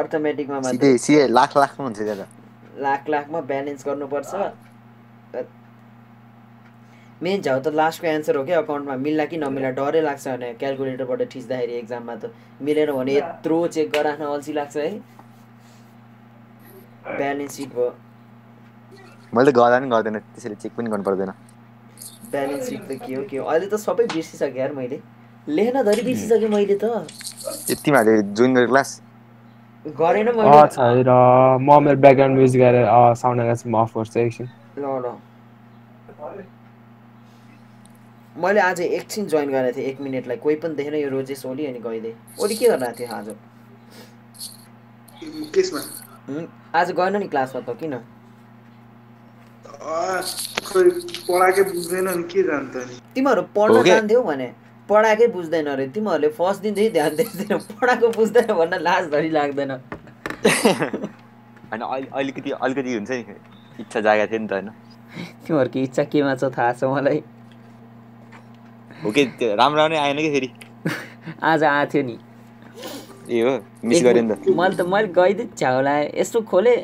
[0.00, 1.98] अर्थमेटिकमा मात्रै। सिधै सिधै लाख लाखमा हुन्छ
[2.86, 4.32] लाख लाखमा ब्यालेन्स गर्नुपर्छ।
[7.22, 8.94] मेन झाउ त लास्टको एन्सर हो क्या अकाउन्टमा?
[9.06, 9.70] मिल्ला कि नमिल्ला?
[9.78, 12.24] डरै लाग्छ भने क्यालकुलेटरबाट ठिच्दाखेरि एक्जाममा त।
[12.62, 14.90] मिलेर भने यत्रो चेक गराख्न अल्छी लाग्छ है।
[17.18, 17.90] ब्यालेन्स सिट भयो।
[19.34, 21.30] मैले त गर्दा पनि गर्दैन त्यसरी चेक पनि गर्नु पर्दैन
[22.32, 23.44] ब्यालेन्स सिट त के हो के हो?
[23.44, 25.00] अहिले त सबै बिर्सिसकेँ यार मैले।
[25.46, 26.92] लेख्न धरि बिर्सिसकेँ मैले त।
[27.70, 29.00] यति मैले जोइन गरेँ क्लास
[29.86, 31.08] गरेन अँ मैले छैन
[31.62, 32.86] म मेरो ब्याकग्राउन्ड म्युजिक गरेर
[33.22, 34.48] साउन्ड आएको छ म अफ गर्छु एकछिन
[34.78, 35.16] ल ल।
[38.36, 41.80] मैले आज एकछिन जोइन गरेको थिएँ एक मिनटलाई कोही पनि देखेन यो रोजेस ओली अनि
[41.86, 43.28] गइदिएँ ओली के गरिरहेको थियो आज?
[46.80, 47.98] आज गएन नि क्लासमा त किन?
[49.78, 52.94] पढाएकै बुझ्दैन नि के जान्छ नि?
[53.14, 53.82] तिमीहरू पढ्न?
[53.84, 54.48] जान्थ्यौ भने
[54.88, 59.70] पढाएकै बुझ्दैन अरे। तिमीहरूले फर्स्ट दिनदेखि ध्यान दिँदैन। पढाएको बुझ्दैन भन्न लाज धरि लाग्दैन।
[61.70, 63.24] होइन अलिकति अलिकति हुन्छ नि।
[63.80, 64.68] इच्छा जागेको थियो नि त होइन?
[65.46, 67.22] तिमीहरूको इच्छा केमा छ थाहा छ मलाई?
[69.04, 70.48] हो कि त्यो राम्रो राम्रो आएन कि फेरि?
[71.42, 72.16] आज आएको थियो नि।
[73.30, 73.52] ए हो
[73.84, 76.78] मिस गरेँ नि त। मैले त मैले गइदिएँ छ्याउ लाएँ यसो खोलेँ।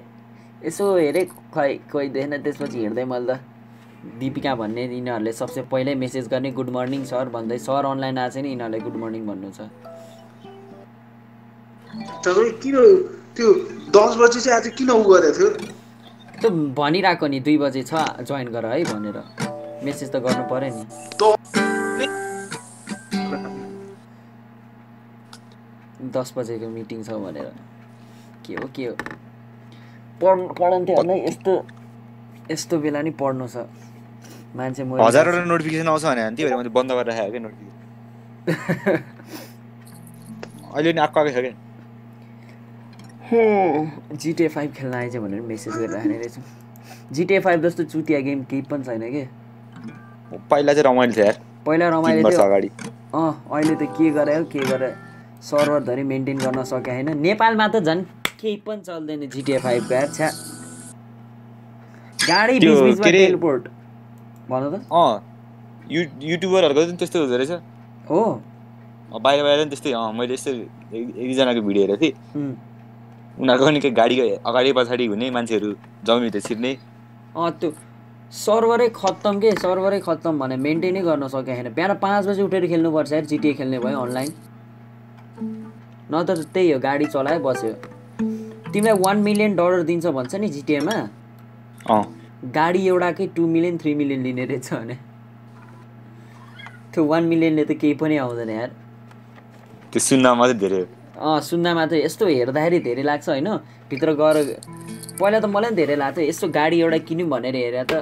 [0.63, 1.25] यसो हेरेँ
[1.55, 3.39] खै कोही देखेन त्यसपछि हिँड्दै मैले त
[4.21, 8.37] दिपिका भन्ने यिनीहरूले सबसे पहिल्यै मेसेज गर्ने गुड मर्निङ सर भन्दै सर अनलाइन आएको छ
[8.45, 9.61] नि यिनीहरूलाई गुड मर्निङ भन्नु छ।
[12.63, 12.77] किन
[13.37, 13.49] त्यो
[13.97, 15.49] दस बजी चाहिँ आज किन उ गरेको थियो?
[16.41, 16.51] त्यो
[16.81, 17.93] भनिरहेको नि दुई बजे छ
[18.29, 19.19] जोइन गर है भनेर।
[19.85, 20.83] मेसेज त गर्नु पऱ्यो नि।
[26.17, 27.49] दस बजेको मिटिङ छ भनेर।
[28.47, 28.95] के हो के हो?
[30.23, 31.53] पढ पढन्थ्यो होला यस्तो
[32.51, 33.57] यस्तो बेला नि पढ्नु छ।
[34.57, 37.83] मान्छे छ। हजारवटा नोटिफिकेसन आउँछ भने त्यही भएर मैले बन्द गरेर राखेको क्या नोटिफिकेसन
[40.75, 41.53] अहिले नि आएको आएको छ क्या
[44.23, 46.39] जिटिए फाइभ खेल्न आएछ भनेर मेसेज गरिराख्ने रहेछ।
[47.12, 49.27] जिटिए फाइभ जस्तो चुतिया गेम केही पनि छैन कि?
[50.51, 52.71] पहिला चाहिँ रमाइलो थियो यार। पहिला रमाइलो थियो। अगाडि।
[53.15, 54.95] अँ अहिले त के गरे के गरे?
[55.43, 58.05] सर्भरधरि मेन्टेन गर्न सके होइन। नेपालमा त झन्
[58.41, 60.28] केही पनि चल्दैन जिटिए फाइभको यार छ्या।
[62.28, 63.68] गाडी बिच बिचमा टेलपोर्ट
[64.51, 65.12] भन त। अँ
[65.91, 67.53] यु युट्युबरहरूको पनि त्यस्तै हुँदो रहेछ।
[68.11, 68.20] हो।
[69.22, 72.14] बाहिर बाहिर पनि त्यस्तै। अँ मैले यस्तो एक दुईजनाको भिडियो हेरेको थिएँ।
[73.41, 75.74] उनीहरूको पनि के गाडीको अगाडि पछाडि हुने मान्छेहरू
[76.07, 76.72] जमिन छिर्ने।
[77.37, 77.70] अँ त्यो
[78.32, 79.51] सर्भरै खत्तम के?
[79.62, 83.78] सर्भरै खत्तम भने मेन्टेनै गर्न सकेको छैन। बिहान पाँच बजी उठेर खेल्नुपर्छ यार जिटिए खेल्ने
[83.78, 84.30] भयो अनलाइन।
[86.11, 87.72] न त त्यही हो गाडी चलायो बस्यो।
[88.21, 90.97] तिमीलाई वान मिलियन डलर दिन्छ भन्छ नि जिटिएमा
[91.91, 92.05] अँ।
[92.55, 94.97] गाडी एउटाकै टु मिलियन थ्री मिलियन लिने रहेछ भने।
[96.93, 98.71] त्यो वान मिलियनले त केही पनि आउँदैन यार।
[99.93, 103.49] त्यो सुन्नमा मात्रै धेरै हो। अँ सुन्दामा चाहिँ यस्तो हेर्दाखेरि धेरै लाग्छ होइन।
[103.91, 104.37] भित्र गएर
[105.19, 107.95] पहिला त मलाई पनि धेरै लाग्थ्यो। यस्तो गाडी एउटा किन्यौँ भनेर हेरेर त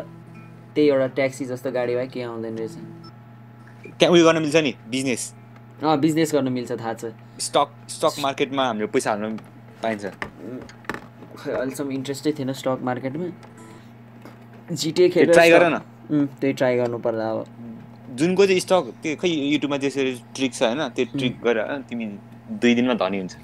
[0.75, 2.75] त्यही एउटा ट्याक्सी जस्तो गाडी भए केही आउँदैन रहेछ।
[3.99, 5.23] त्यहाँ उयो गर्न मिल्छ नि बिजनेस
[5.83, 9.37] अँ बिजनेस गर्न मिल्छ थाहा छ। स्टक स्टक मार्केटमा हाम्रो पैसा हाल्न
[9.83, 10.05] पाइन्छ।
[11.39, 13.27] खै अहिलेसम्म इन्ट्रेस्टै थिएन स्टक मार्केटमा
[14.73, 15.77] जिटिए खेलेर ट्राई गर न
[16.41, 17.39] त्यही ट्राई गर्नु पर्ला अब।
[18.19, 20.81] जुनको चाहिँ स्टक त्यो खै युट्युबमा त्यसरी ट्रिक छ होइन?
[20.97, 22.05] त्यो ट्रिक गरेर तिमी
[22.63, 23.35] दुई दिनमा धनी हुन्छ।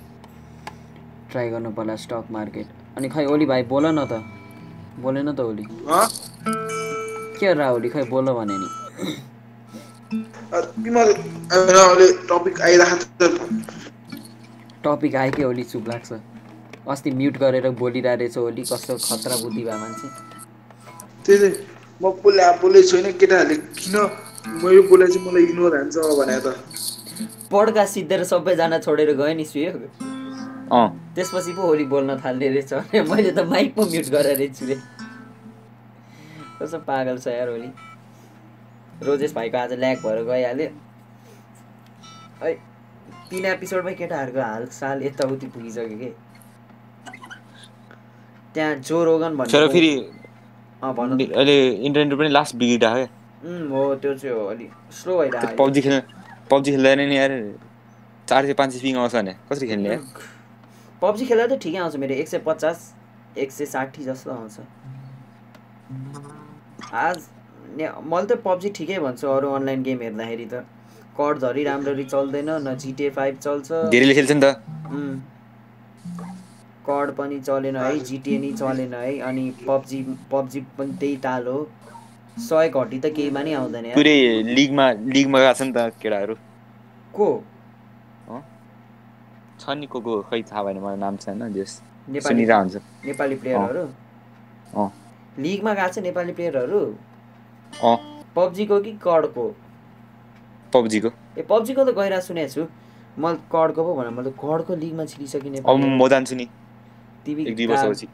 [1.30, 2.66] ट्राई गर्नु पर्ला स्टक मार्केट
[2.96, 4.12] अनि खै ओली भाइ बोल न त।
[4.98, 5.64] बोलेन त ओली।
[7.38, 7.88] के हो राहुली?
[7.88, 8.68] खै बोल भने नि।
[12.28, 13.30] टपिक आइरहेको छ।
[14.84, 16.10] टपिक आयो कि ओली चुप लाग्छ।
[16.88, 20.08] अस्ति म्युट गरेर बोलिरहेको रहेछ ओली कस्तो खतरा बुद्धि भए मान्छे।
[21.24, 21.54] त्यही चाहिँ
[22.02, 23.96] म बोले बोले छैन केटाहरूले किन?
[24.62, 26.54] मैले बोले चाहिँ मलाई इग्नोर हान्छ भने त।
[27.52, 29.72] पड्का सिद्धेर सबैजना छोडेर गयो नि सुयो
[30.72, 32.72] अँ। त्यसपछि पो होली बोल्न थाल्ने रहेछ।
[33.10, 34.76] मैले त माइक पो म्युट गरेर छु रे।
[36.60, 37.70] कस्तो पागल छ यार होली
[39.06, 40.68] रोजेस भाइको आज ल्याक भएर गइहाल्यो।
[42.42, 42.52] है
[43.30, 46.10] तिन एपिसोडमै केटाहरूको हाल साल यताउति पुगिसक्यो कि?
[48.54, 49.92] त्यहाँ जो रोगन भन्ने फेरि
[50.82, 53.06] अँ भन्नु अहिले इन्टरनेट पनि लास्ट बिग्रिरहेको
[53.42, 54.70] क्या हो त्यो चाहिँ हो अलिक
[55.00, 56.00] स्लो भइरहेको पब्जी खेल्न
[56.50, 57.32] पब्जी खेल्दैन नि यार
[58.28, 59.98] चार सय पाँच सय पिङ आउँछ भने कसरी खेल्ने
[61.02, 62.78] पब्जी खेल्दा त ठिकै आउँछ मेरो एक सय पचास
[63.38, 64.56] एक सय साठी जस्तो आउँछ।
[66.94, 67.16] आज
[67.78, 70.64] मैले त पब्जी ठिकै भन्छु अरू अनलाइन गेम हेर्दाखेरि त।
[71.18, 74.46] कड झरी राम्ररी चल्दैन न जिटिए फाइभ चल्छ। धेरैले खेल्छ नि त.
[76.88, 81.58] कड पनि चलेन है जिटिए नि चलेन है अनि पब्जी पब्जी पनि त्यही ताल हो।
[82.40, 84.18] सय घटी त केहीमा नि आउँदैन यार। पुरै
[84.56, 86.34] लिगमा लिगमा गएको छ नि त केटाहरू।
[87.14, 87.28] को?
[89.60, 91.72] छ नि को को खै थाहा भएन मलाई नाम छैन जस
[92.08, 93.84] नेपाली सुनिरहेको हुन्छ नेपाली प्लेयरहरू?
[94.74, 94.90] अँ।
[95.38, 96.82] लिगमा गएको छ नेपाली प्लेयरहरू?
[97.84, 97.96] अँ।
[98.36, 99.46] पब्जीको कि कडको
[100.72, 102.62] पब्जीको ए पब्जीको त गइरहेको सुनेको छु।
[103.18, 106.46] मैले कडको पो भने मैले कडको लिगमा छिरिसकेँ अब म जान्छु नि।
[107.28, 108.06] तिमी एक दुई वर्षपछि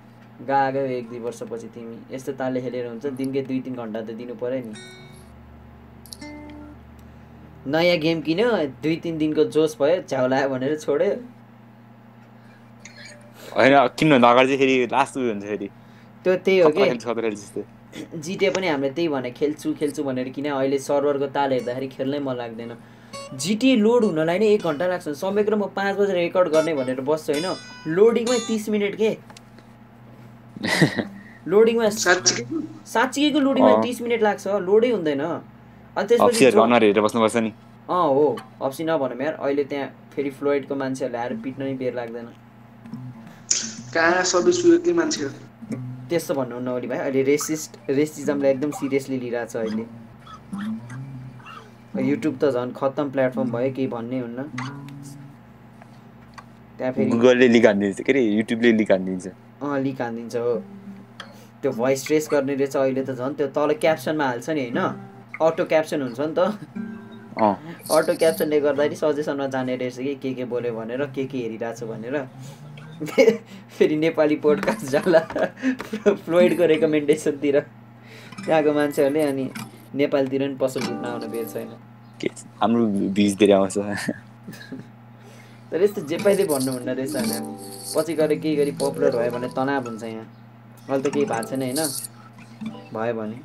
[0.51, 4.35] गएको एक दुई वर्षपछि तिमी। यस्तो तालले खेलेर हुन्छ दिनकै दुई तिन घन्टा त दिनु
[4.43, 4.75] पऱ्यो नि।
[7.67, 8.49] नयाँ गेम किन्यो
[8.83, 11.13] दुई तिन दिनको जोस भयो झ्याउलायो भनेर छोड्यो।
[13.55, 15.69] होइन किन्नुभन्दा अगाडि चाहिँ फेरि लास्ट उयो हुन्छ फेरि।
[16.25, 17.63] त्यो त्यही हो कि?
[17.95, 22.37] जिटिए पनि हामीले त्यही भने खेल्छु खेल्छु भनेर किन अहिले सर्भरको ताल हेर्दाखेरि खेल्नै मन
[22.37, 22.73] लाग्दैन।
[23.37, 27.33] जिटिए लोड हुनलाई नै एक घन्टा लाग्छ। समग्र म पाँच बजी रेकर्ड गर्ने भनेर बस्छु
[27.33, 27.47] होइन?
[27.87, 29.11] लोडिङमै तिस मिनट के?
[31.53, 32.45] लोडिङमा साँच्चै
[32.87, 37.51] साँच्चीको लोडिङमा। तिस मिनट लाग्छ लोडै हुँदैन। अनि त्यसपछि बस्नुपर्छ नि।
[37.91, 42.29] अँ हो। अप्सी नभनौँ यार अहिले त्यहाँ फेरि फ्लोइडको मान्छेहरूले आएर पिट्न नि बेर लाग्दैन।
[43.95, 45.29] कहाँ सबै सुयोगकै मान्छे
[46.09, 49.85] त्यस्तो भन्नुहुन्न ओली भाइ। अहिले रेसिस्ट रेसिजमलाई एकदम सिरियसली लिइरहेको छ अहिले।
[52.01, 54.43] युट्युब त झन् खत्तम प्लेटफर्म भयो केही भन्नै हुन्न।
[56.79, 59.27] त्यहाँ फेरि गुगलले लिक हानिदिन्छ के अरे युट्युबले लिक हानिदिन्छ
[59.63, 60.55] अँ लिक हानिदिन्छ हो।
[61.63, 64.79] त्यो भोइस ट्रेस गर्ने रहेछ अहिले त झन्। त्यो तल क्याप्सनमा हाल्छ नि होइन?
[65.43, 66.41] अटो क्याप्सन हुन्छ नि त।
[67.39, 71.87] अटो क्याप्सनले गर्दाखेरि सजेसनमा जाने रहेछ कि के के बोल्यो भनेर के के हेरिरहेको छु
[71.87, 72.17] भनेर।
[73.79, 75.21] फेरि नेपाली पोडकास्ट जाला।
[76.27, 77.61] फ्लोइडको रेकमेन्डेसनतिर
[78.45, 79.47] त्यहाँको मान्छेहरूले अनि
[79.95, 81.71] नेपालतिर पनि पसल लुट्न आउन बेर छैन।
[82.61, 82.87] हाम्रो
[83.17, 83.79] भिज धेरै आउँछ।
[85.71, 87.57] तर यस्तो जे पाइले भन्नुहुन्न रहेछ होइन।
[87.97, 90.27] पछि गएर केही गरी पपुलर भयो भने तनाव हुन्छ यहाँ।
[90.89, 91.81] अहिले त केही भएको छैन होइन।
[92.95, 93.37] भयो भने।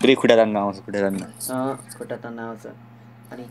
[0.00, 2.66] पुरै खुट्टा तान्न आउँछ खुट्टा तान्न। अँ खुट्टा तन्न आउँछ।
[3.32, 3.44] अनि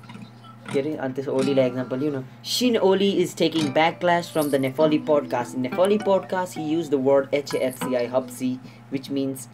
[0.74, 4.50] के अरे अनि त्यसो ओलीलाई एक्जाम्पल लिउँ न scene Oli is taking back class from
[4.52, 8.52] the Nepali podcast Nepali podcast he use the word HFCI hopsy
[8.92, 9.48] which means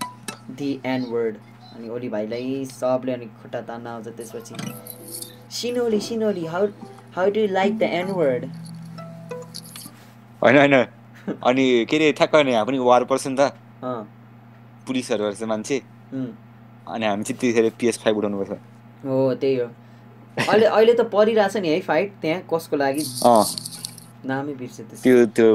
[0.50, 1.36] the N word
[1.76, 4.56] अनि ओली भाइलाई सबले अनि खुट्टा तान्न आउँछ त्यसपछि।
[5.56, 6.68] Scene Oli scene Oli how
[7.16, 8.46] how do like the N word
[10.42, 10.76] होइन होइन।
[11.44, 13.42] अनि के अरे ठ्याक्क यहाँ पनि वार पर्छ नि त।
[14.88, 18.52] पुलिसहरू गर्छ मान्छे। अनि हामी चाहिँ त्यतिखेर पिएस फाइभ उठाउनुपर्छ।
[19.06, 19.68] हो त्यही हो।
[20.38, 23.04] अहिले अहिले त परिरहेछ नि है फाइट त्यहाँ कसको लागि?
[24.26, 25.50] नामै बिर्सेँ त्यो त्यो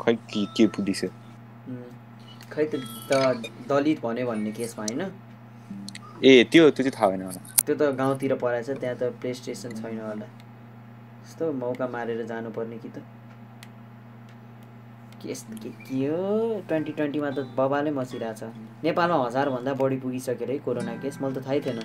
[0.00, 1.12] खै के के पुदिस उम्,
[2.54, 3.20] खै त
[3.72, 5.02] दलित भन्यो भन्ने केसमा होइन?
[6.24, 9.74] ए त्यो त्यो चाहिँ थाहा भएन मलाई त्यो त गाउँतिर पराएछ त्यहाँ त प्ले स्टेसन
[9.80, 10.26] छैन होला।
[11.24, 13.02] यस्तो मौका मारेर जानुपर्ने कि त?
[15.22, 16.60] केस के के हो?
[16.68, 18.42] ट्वेन्टी ट्वेन्टीमा त बबाले मचिरहेछ
[18.84, 21.80] नेपालमा हजारभन्दा बढी पुगिसक्यो अरे कोरोना केस मैले त थाहै थिएन।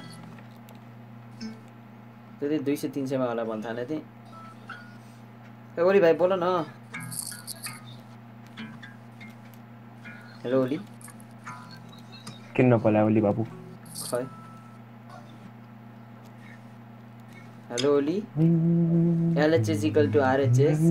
[2.39, 4.01] त्यति दुई सय तिन सयमा होला भन्न थाले थिएँ
[5.87, 6.45] ओली भाइ बोल न।
[10.47, 10.77] हेलो ओली
[12.55, 13.43] किन्न पर्ला ओली बाबु
[14.01, 14.19] खै
[17.71, 18.15] hello Oli
[19.45, 20.85] LHS equal to RHS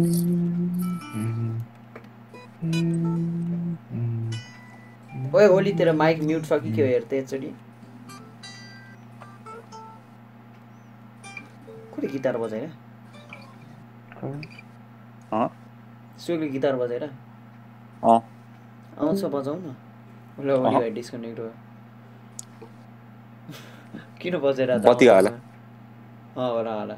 [5.34, 7.54] ओए ओली तेरो माइक म्युट छ कि के हो हेर त एकचोटि
[11.88, 12.70] कसले गिटार बजाएर
[15.34, 15.48] अँ
[16.28, 17.10] सुगले गिटार बजाएर
[18.02, 18.20] अँ
[18.96, 19.74] आउँछ बजाउ न
[20.40, 21.52] ल डिस्कनेक्ट भयो।
[24.20, 25.30] किन बत्ती होला।
[26.36, 26.94] अँ होला होला।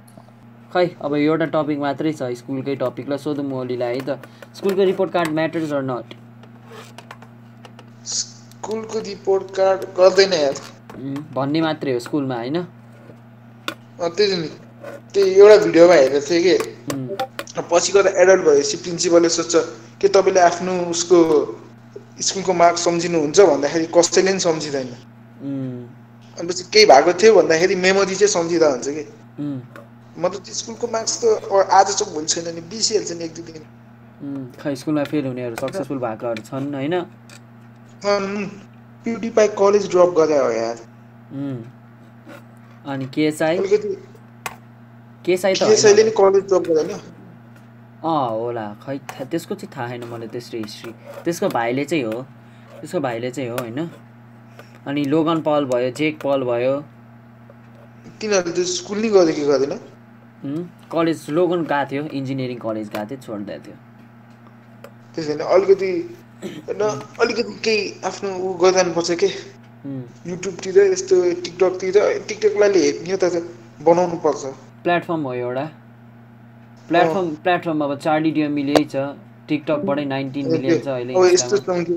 [0.73, 4.85] खै अब एउटा टपिक मात्रै छ स्कुलकै टपिक ल सोधौँ म ओलीलाई है त। स्कुलको
[4.85, 6.15] report card matters or not
[8.07, 10.61] स्कुलको रिपोर्ट कार्ड गर्दैन यार।
[11.35, 12.57] भन्ने मात्रै हो स्कुलमा होइन?
[12.57, 14.49] अँ, त्यही त नि।
[15.15, 16.55] त्यही एउटा भिडियोमा हेरेको थिएँ कि।
[17.71, 19.55] पछि गएर एडल्ट भएपछि प्रिन्सिपलले सोध्छ
[20.01, 21.19] के तपाईँले आफ्नो उसको
[22.21, 24.89] स्कुलको मार्क्स सम्झिनुहुन्छ भन्दाखेरि कसैले पनि सम्झिँदैन।
[26.39, 29.05] अनि पछि केही भएको थियो भन्दाखेरि मेमोरी चाहिँ सम्झिँदा हुन्छ कि।
[30.19, 31.25] मतलब स्कुलको मार्क्स त
[31.79, 33.65] आज चाहिँ भोलि छैन नि बिर्सिहाल्छ नि एक दुई दिन।
[34.61, 36.95] खै स्कुलमा फेल हुनेहरू सक्सेसफुल भएकोहरू छन् होइन?
[39.05, 40.77] प्युडिपाई कलेज ड्रप गरे हो यार।
[42.93, 43.57] अनि केएसआई?
[45.25, 46.91] केएसआई त केसैले नि। कलेज ड्रप गरेन
[47.99, 50.93] अँ होला। खै त्यसको चाहिँ थाहा छैन मलाई त्यस्तो हिस्ट्री
[51.25, 52.23] त्यसको भाइले चाहिँ हो।
[52.81, 53.91] त्यसको भाइले चाहिँ हो होइन?
[54.87, 56.75] अनि लोगन पल भयो जेक पल भयो।
[58.21, 59.43] तिनीहरूले त्यो स्कुल नि गरे कि
[60.45, 63.77] उम्, कलेज लोगन गएको थियो। इन्जिनियरिङ कलेज गएको थियो छोडिदिएको थियो।
[65.15, 65.91] त्यसो भने अलिकति
[66.69, 66.83] होइन
[67.21, 69.29] अलिकति केही आफ्नो ऊ गर्नुपर्छ के?
[70.31, 71.97] युट्युबतिर यस्तो टिकटकतिर
[72.29, 73.43] टिकटकलाई हेर्ने त
[73.83, 74.55] बनाउनु पर्छ।
[74.87, 75.67] प्लेटफर्म हो एउटा।
[76.89, 78.97] प्लेटफर्म प्लेटफर्म अब चार्ली डिएममीले छ
[79.49, 81.97] टिकटकबाटै नाइन्टिन मिलियन छ अहिले यस्तो। चम्क्यो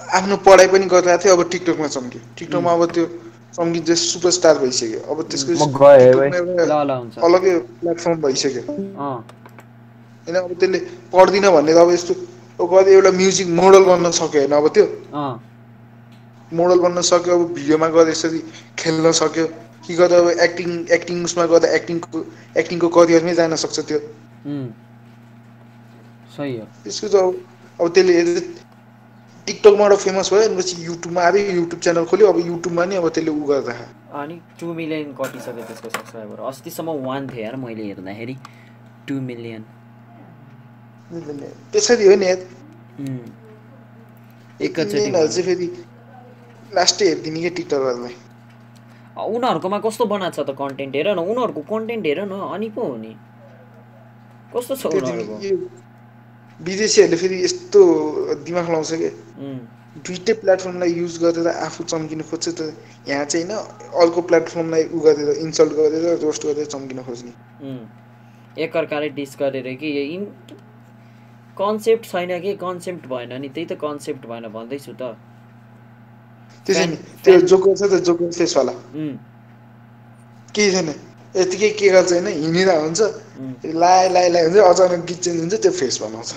[0.00, 3.04] आफ्नो पढाइ पनि गरिरहेको थियो अब टिकटकमा चम्क्यो टिकटकमा अब त्यो
[3.56, 8.16] चम्किन्छ सुपरस्टार भइसक्यो। अब त्यसको म गएँ है। टिकटकमा एउटा ल ल हुन्छ। अलग्गै प्लेटफर्म
[8.22, 9.18] भइसक्यो। अँ।
[10.26, 10.78] होइन अब त्यसले
[11.12, 12.14] पढ्दिनँ भनेर अब यस्तो
[12.60, 15.34] अब कति एउटा म्युजिक मोडल बन्न सक्यो होइन अब त्यो। अँ।
[16.52, 18.38] मोडल बन्न सक्यो अब भिडियोमा गएर यसरी
[18.78, 19.46] खेल्न सक्यो।
[19.86, 22.18] कि गर्दा अब एक्टिङ एक्टिङ उसमा गर्दा एक्टिङको
[22.60, 23.98] एक्टिङको करियरमै जान सक्छ त्यो।
[26.36, 27.32] सही हो। त्यसको चाहिँ
[27.80, 28.40] अब त्यसले
[29.46, 30.54] टिकटकबाट फेमस भयो अनि
[30.84, 33.72] युट्युबमा आयो युट्युब च्यानल खोल्यो अब युट्युबमा नि अब त्यसले उ गर्दा।
[34.22, 38.36] अनि टु मिलियन कटिसक्यो त्यसको सब्सक्राइबर अस्तिसम्म वान थियो यार मैले हेर्दाखेरि।
[39.08, 39.62] टु मिलियन
[41.72, 42.26] त्यसरी हो नि
[44.64, 45.66] एकैचोटि फेरि।
[46.74, 48.14] लास्टै हेरिदिने क्या टिकटकहरूलाई
[49.16, 52.96] उनीहरूकोमा कस्तो बनाएको छ त कन्टेन्ट हेर न उनीहरूको कन्टेन्ट हेर न अनि पो हो
[52.96, 53.12] नि।
[54.54, 55.36] कस्तो छ उनीहरूको?
[56.60, 57.80] विदेशीहरूले फेरि यस्तो
[58.44, 59.10] दिमाग लाउँछ कि?
[60.06, 62.60] दुइटै प्लेटफर्मलाई युज गरेर आफू चम्किनु खोज्छ त
[63.08, 67.32] यहाँ चाहिँ होइन अर्को प्लेटफर्मलाई उ गरेर इन्सल्ट गरेर रोस्ट गरेर चम्किन खोज्ने।
[68.62, 70.24] एकअर्काले डिस गरेर कि यो इन
[71.58, 72.54] कन्सेप्ट छैन कि?
[72.56, 75.14] कन्सेप्ट भएन नि त्यही त कन्सेप्ट भएन भन्दैछु त।
[76.66, 78.74] त्यसै नि त्यो जोकर छ त जोकर फेसवाला
[80.48, 80.88] केही छैन
[81.34, 83.00] यतिकै के गर्छ होइन हिँडिरहेको हुन्छ
[83.76, 86.30] लाए लाए लाए हुन्छ अचानक गीत चेन्ज हुन्छ त्यो फेस बनाउँछ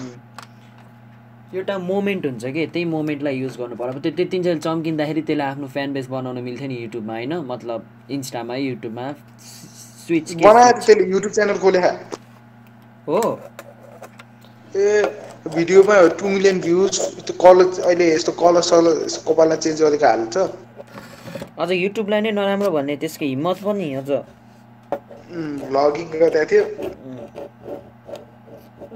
[1.53, 5.67] एउटा मोमेन्ट हुन्छ कि त्यही मोमेन्टलाई युज गर्नु पर्यो अब त्यो त्यतिन्जेल चम्किँदाखेरि त्यसले आफ्नो
[5.69, 9.05] फ्यान बेस बनाउन मिल्थ्यो नि युट्युबमा होइन मतलब इन्स्टामा युट्युबमा
[10.01, 11.79] स्विच बनाएर त्यसले युट्युब च्यानल खोले
[13.07, 13.21] हो
[14.75, 16.93] ए भिडियोमा टु मिलियन भ्युज
[17.25, 20.35] त्यो कलर अहिले यस्तो कलर सलर यस्तो कपाललाई चेन्ज गरेको हाल्छ।
[21.61, 24.09] अझ युट्युबलाई नै नराम्रो भन्ने त्यसको हिम्मत पनि अझ।
[25.71, 26.63] भ्लगिङ गरेको थियो।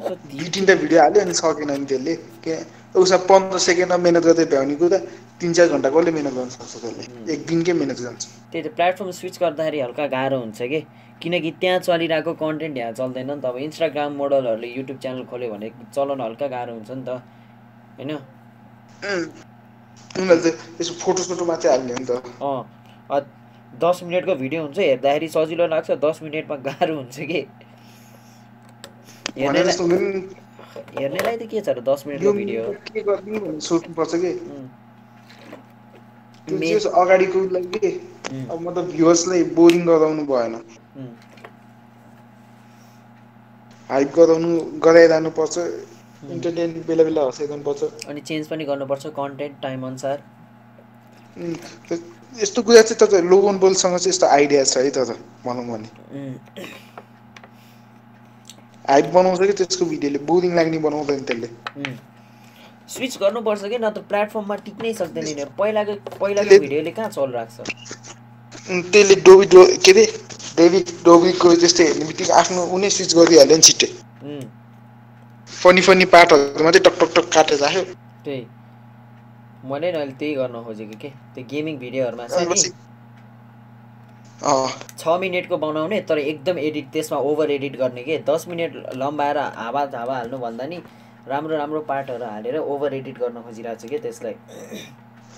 [0.02, 2.54] दुई तिनवटा भिडियो हाल्यो अनि सकेन नि त्यसले। के
[3.00, 4.98] उसमा पन्ध्र सेकेन्डमा मिहिनेत गर्दै भ्याउने कुरा
[5.40, 9.12] तिन चार घन्टा कसले मिहिनेत गर्न सक्छ त्यसले। एक दिनकै मिहिनेत जान्छ। त्यही त प्लेटफर्म
[9.20, 10.80] स्विच गर्दाखेरि हल्का गाह्रो हुन्छ कि?
[11.24, 15.70] किनकि त्यहाँ चलिरहेको कन्टेन्ट यहाँ चल्दैन नि त। अब इन्स्टाग्राम मोडलहरूले युट्युब च्यानल खोल्यो भने
[15.96, 17.10] चलाउन हल्का गाह्रो हुन्छ नि त।
[17.98, 18.12] होइन?
[22.42, 22.62] अँ।
[23.84, 27.42] दस मिनटको भिडियो हुन्छ हेर्दाखेरि सजिलो लाग्छ दस मिनटमा गाह्रो हुन्छ कि?
[30.98, 34.68] हेर्नेलाई त के छ र दस मिनटको भिडियो हो के गर्ने भनेर सोच्नुपर्छ कि उम्,
[36.48, 37.90] त्यो चाहिँ अगाडिको लागि
[38.32, 40.54] उम्, अब मतलब भ्युवर्सलाई बोरिङ गराउनु भएन।
[43.90, 44.50] हाइप गराउनु
[44.86, 45.58] गराइरहनु पर्छ
[46.34, 50.18] इन्टरटेन बेला बेला हँसाइरहनु पर्छ अनि चेन्ज पनि गर्नुपर्छ कन्टेन्ट टाइम अनुसार।
[51.90, 52.04] त-
[52.42, 55.14] यस्तो कुरा चाहिँ तर लोगन बोलसँग चाहिँ यस्तो आइडिया छ है तर
[55.46, 55.90] भनौँ भने।
[58.90, 61.48] हाइप बनाउँछ कि त्यसको भिडियोले बोरिङ लाग्ने बनाउँदैन त्यसले।
[62.92, 67.70] स्विच गर्नुपर्छ कि नत्र प्लेटफर्ममा टिक्नै सक्दैन यिनीहरू। पहिलाको पहिलाको भिडियोले कहाँ चलिरहेको छ
[68.92, 70.06] त्यसले डोबी डो के अरे?
[70.58, 73.88] डेभिड डोबीको त्यस्तै हेर्ने बित्तिकै आफ्नो उनी स्विच गरिहाल्यो नि छिट्टै।
[75.48, 77.84] फनी फनी पार्टहरूमा चाहिँ टक टक टक काटेर राख्यो।
[78.26, 78.42] त्यही।
[79.72, 81.10] मैले नि अहिले त्यही गर्न खोजेको के?
[81.34, 82.72] त्यो गेमिङ भिडियोहरूमा छ नि।
[85.00, 88.18] छ मिनटको बनाउने तर एकदम एडिट त्यसमा ओभर एडिट गर्ने के?
[88.30, 88.72] दस मिनट
[89.02, 90.78] लम्बाएर हावा हावा हाल्नु भन्दा नि
[91.28, 94.36] राम्रो राम्रो पार्टहरू हालेर ओभर एडिट गर्न खोजिरहेको छु कि त्यसलाई?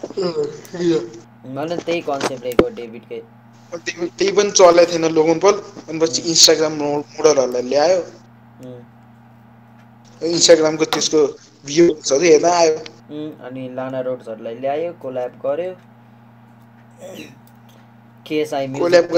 [1.55, 3.19] मैले त्यही कन्सेप्ट लिएको डेभिडकै।
[3.71, 5.55] त्यही पनि चलेको थिएन लोगन पल।
[5.89, 8.01] अनि पछि इन्स्टाग्राम मोडलहरूलाई ल्यायो।
[10.21, 11.21] इन्स्टाग्रामको त्यसको
[11.65, 12.75] भ्युजहरू हेर्न आयो।
[13.47, 15.73] अनि लाना रोड्सहरूलाई ल्यायो कोल्याब गर्यो।
[18.25, 19.11] केएसआई म्युजिक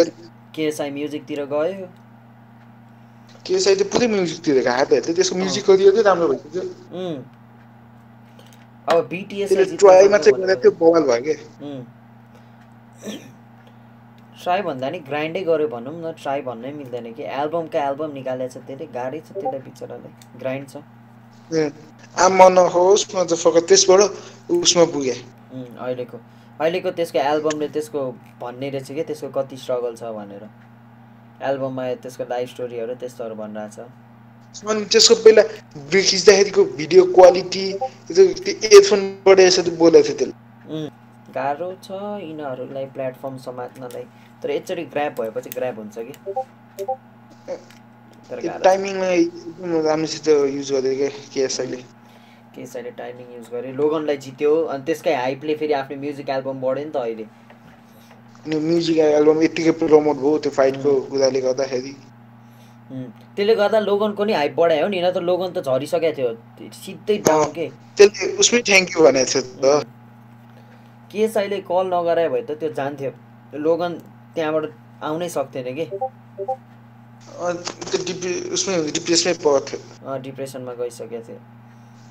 [0.56, 1.88] केएसआई म्युजिकतिर गयो।
[3.46, 6.62] के पुरै म्युजिकतिर गएको थियो त्यसको म्युजिक गरियो चाहिँ राम्रो भइसक्यो।
[8.88, 9.50] अब बिटिएस
[9.82, 11.38] ट्राईमा चाहिँ गर्दा त्यो बवाल भयो क्या
[14.44, 18.58] ट्राई भन्दा नि ग्राइन्डै गऱ्यो भनौँ न ट्राई भन्नै मिल्दैन कि। एल्बमको एल्बम निकालेको छ
[18.68, 20.76] त्यसले गाह्रै छ त्यसलाई बिचरालाई ग्राइन्ड छ।
[21.52, 21.72] ए,
[22.26, 24.02] आम्मा नहोस् म त फकत त्यसबाट
[24.54, 25.18] उसमा पुगेँ।
[25.82, 26.18] अहिलेको
[26.62, 28.00] अहिलेको त्यसको एल्बमले त्यसको
[28.42, 30.44] भन्ने रहेछ कि त्यसको कति स्ट्रगल छ भनेर।
[31.42, 33.84] एल्बममा त्यसको लाइफ स्टोरीहरू त्यस्तोहरू भनिरहेको
[34.56, 35.44] छ अनि त्यसको पहिला
[36.10, 37.66] खिच्दाखेरिको भिडियो क्वालिटी
[38.10, 40.34] त्यो एयरफोनबाट यसरी बोलेको थियो त्यसले।
[41.36, 41.90] गाह्रो छ
[42.22, 44.06] यिनीहरूलाई प्लेटफर्म समात्नलाई।
[44.44, 46.14] तर एकचोटि ग्राप भएपछि ग्राप हुन्छ कि?
[48.68, 49.22] टाइमिङलाई
[49.88, 50.70] राम्रोसित युज
[51.34, 51.48] क्या
[52.98, 56.98] टाइमिङ युज गर्यो लोगनलाई जित्यो। अनि त्यसकै हाइपले फेरि आफ्नो म्युजिक एल्बम बढ्यो नि त
[56.98, 57.26] अहिले।
[58.48, 61.94] म्युजिक एल्बम यत्तिकै प्रमोट भयो त्यो फाइटको कुराले गर्दाखेरि।
[62.92, 66.30] उम्, त्यसले गर्दा लोगनको नि हाइप बढायो नि नत्र लोगन त झरिसकेको थियो
[66.84, 67.66] सिधै डाउन के
[67.98, 69.86] त्यसले उसमै थ्याङ्क यू भनेको थियो त।
[71.12, 73.12] केएसआईले कल नगरायो भए त त्यो जान्थ्यो।
[73.66, 73.92] लोगन
[74.36, 74.66] त्यहाँबाट
[75.10, 75.86] आउनै सक्थेन कि?
[77.48, 79.80] अनि त्यो डिप्रे उसमै डिप्रेसमै पर्थ्यो।
[80.26, 81.40] डिप्रेसनमा गइसकेको थियो।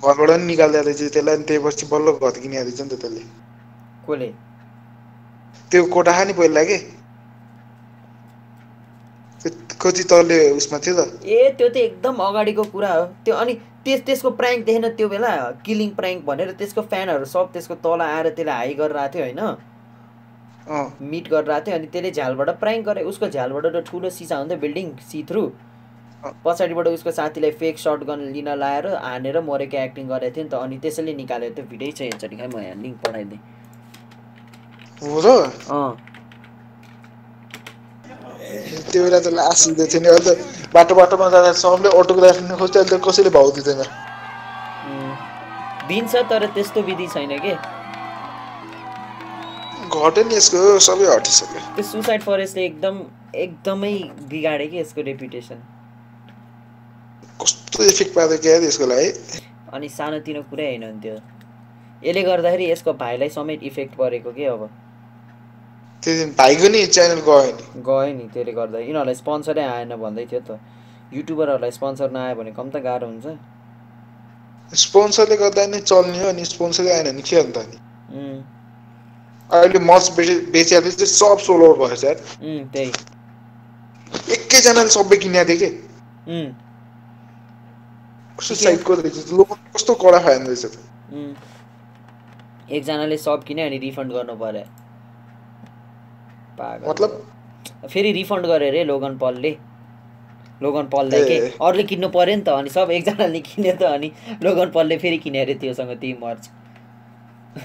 [0.02, 3.22] घरबाट पनि निकाल्दा रहेछ त्यसलाई अनि त्यसपछि बल्ल घर किने रहेछ नि त त्यसले।
[4.06, 4.28] कसले?
[5.70, 6.78] त्यो कोठा नि पहिला के?
[9.80, 14.00] कति तलले उसमा थियो त। ए त्यो त एकदम अगाडिको कुरा हो। त्यो अनि त्यस
[14.06, 15.32] त्यसको प्र्याङ्क देखेन त्यो बेला?
[15.66, 19.40] किलिङ प्र्याङ्क भनेर त्यसको फ्यानहरू सब त्यसको तल आएर त्यसलाई हाई गरिरहेको थियो होइन?
[21.12, 24.86] मिट गरिरहेको थियो अनि त्यसले झ्यालबाट प्र्याङ्क गरे। उसको झ्यालबाट त ठुलो सिसा हुन्थ्यो बिल्डिङ
[25.10, 25.42] सी थ्रु
[26.44, 30.54] पछाडिबाट उसको साथीलाई फेक सर्ट गन लिन लाएर हानेर मरेको एक्टिङ गरेको थियो नि त।
[30.64, 33.40] अनि त्यसैले निकालेको त्यो भिडियो छ हेर्छ नि खै म यहाँ लिङ्क पठाइदिएँ।
[35.02, 35.96] अँ।
[38.90, 42.56] त्यो बेला त लास हुँदै थियो नि अहिले त बाटो बाटोमा जाँदा सबले अटोग्राफ लिनु
[42.56, 43.82] खोज्छ अहिले त कसैले भाउ दिँदैन।
[45.88, 47.54] दिन्छ तर त्यस्तो विधि छैन कि?
[49.94, 52.94] घट्यो नि यसको सबै हटिसक्यो त्यो सुसाइड फरेस्टले एकदम
[53.44, 53.94] एकदमै
[54.30, 55.58] बिगाड्यो कि यसको रेपुटेसन?
[57.42, 59.10] कस्तो इफेक्ट पार्यो क्या यसको लागि?
[59.74, 61.16] अनि सानोतिनो कुरै होइन त्यो।
[62.06, 64.62] यसले गर्दाखेरि यसको भाइलाई समेत इफेक्ट परेको के अब?
[66.04, 70.24] त्यो दिन भाइको नि च्यानल गयो नि गयो नि त्यसले गर्दा। यिनीहरूलाई स्पोन्सरै आएन भन्दै
[70.30, 70.60] थियो त।
[71.16, 73.26] युट्युबरहरूलाई स्पोन्सर नआयो भने कम त गाह्रो हुन्छ।
[74.84, 77.78] स्पोन्सरले गर्दा नै चल्ने हो अनि स्पोन्सरै आएन भने के अन्त नि
[79.50, 81.66] अहिले मच बेचे बेचिहाल्यो चाहिँ सब सोलो
[82.04, 82.90] यार। उम्, त्यही।
[84.34, 86.38] एकैजनाले सबै किनेको थियो कि
[88.38, 89.16] कस्तो साइडको रहेछ?
[89.32, 90.64] लोक कस्तो कडा फ्यान रहेछ।
[92.70, 94.64] एकजनाले सब किन्यो अनि रिफन्ड गर्नु पर्यो
[96.58, 97.22] पागल मतलब?
[97.90, 99.56] फेरि रिफन्ड गरे अरे लोगन पलले।
[100.62, 104.10] लोगन पललाई के। अरूले किन्नु पर्यो नि त अनि सब एकजनाले किन्यो त अनि
[104.44, 106.50] लोगन पलले फेरि किन्यो अरे त्योसँग त्यही मर्च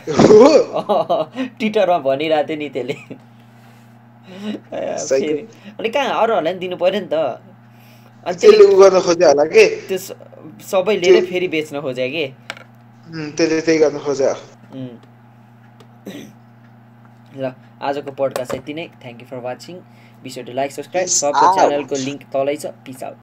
[1.59, 2.95] ट्विटरमा भनिरहेको थियो नि त्यसले.
[5.19, 5.41] फेरि।
[5.79, 7.15] अनि कहाँ अरूहरूलाई पनि दिनु पर्यो नि त।
[8.27, 9.65] अनि त्यसले त्यसले उ गर्न खोज्यो होला कि?
[9.87, 10.17] त्यो स-
[10.71, 12.25] सबै लिएर फेरि बेच्न खोज्यो कि?
[13.37, 14.33] त्यसले त्यही गर्न खोज्यो।
[14.75, 14.97] उम्।
[17.35, 17.51] ल
[17.81, 19.75] आजको पडकास्ट यति नै। Thank you for watching
[20.23, 21.45] be sure to like subscribe सबको.
[21.55, 23.17] च्यानलको लिङ्क तलै छ। Piece out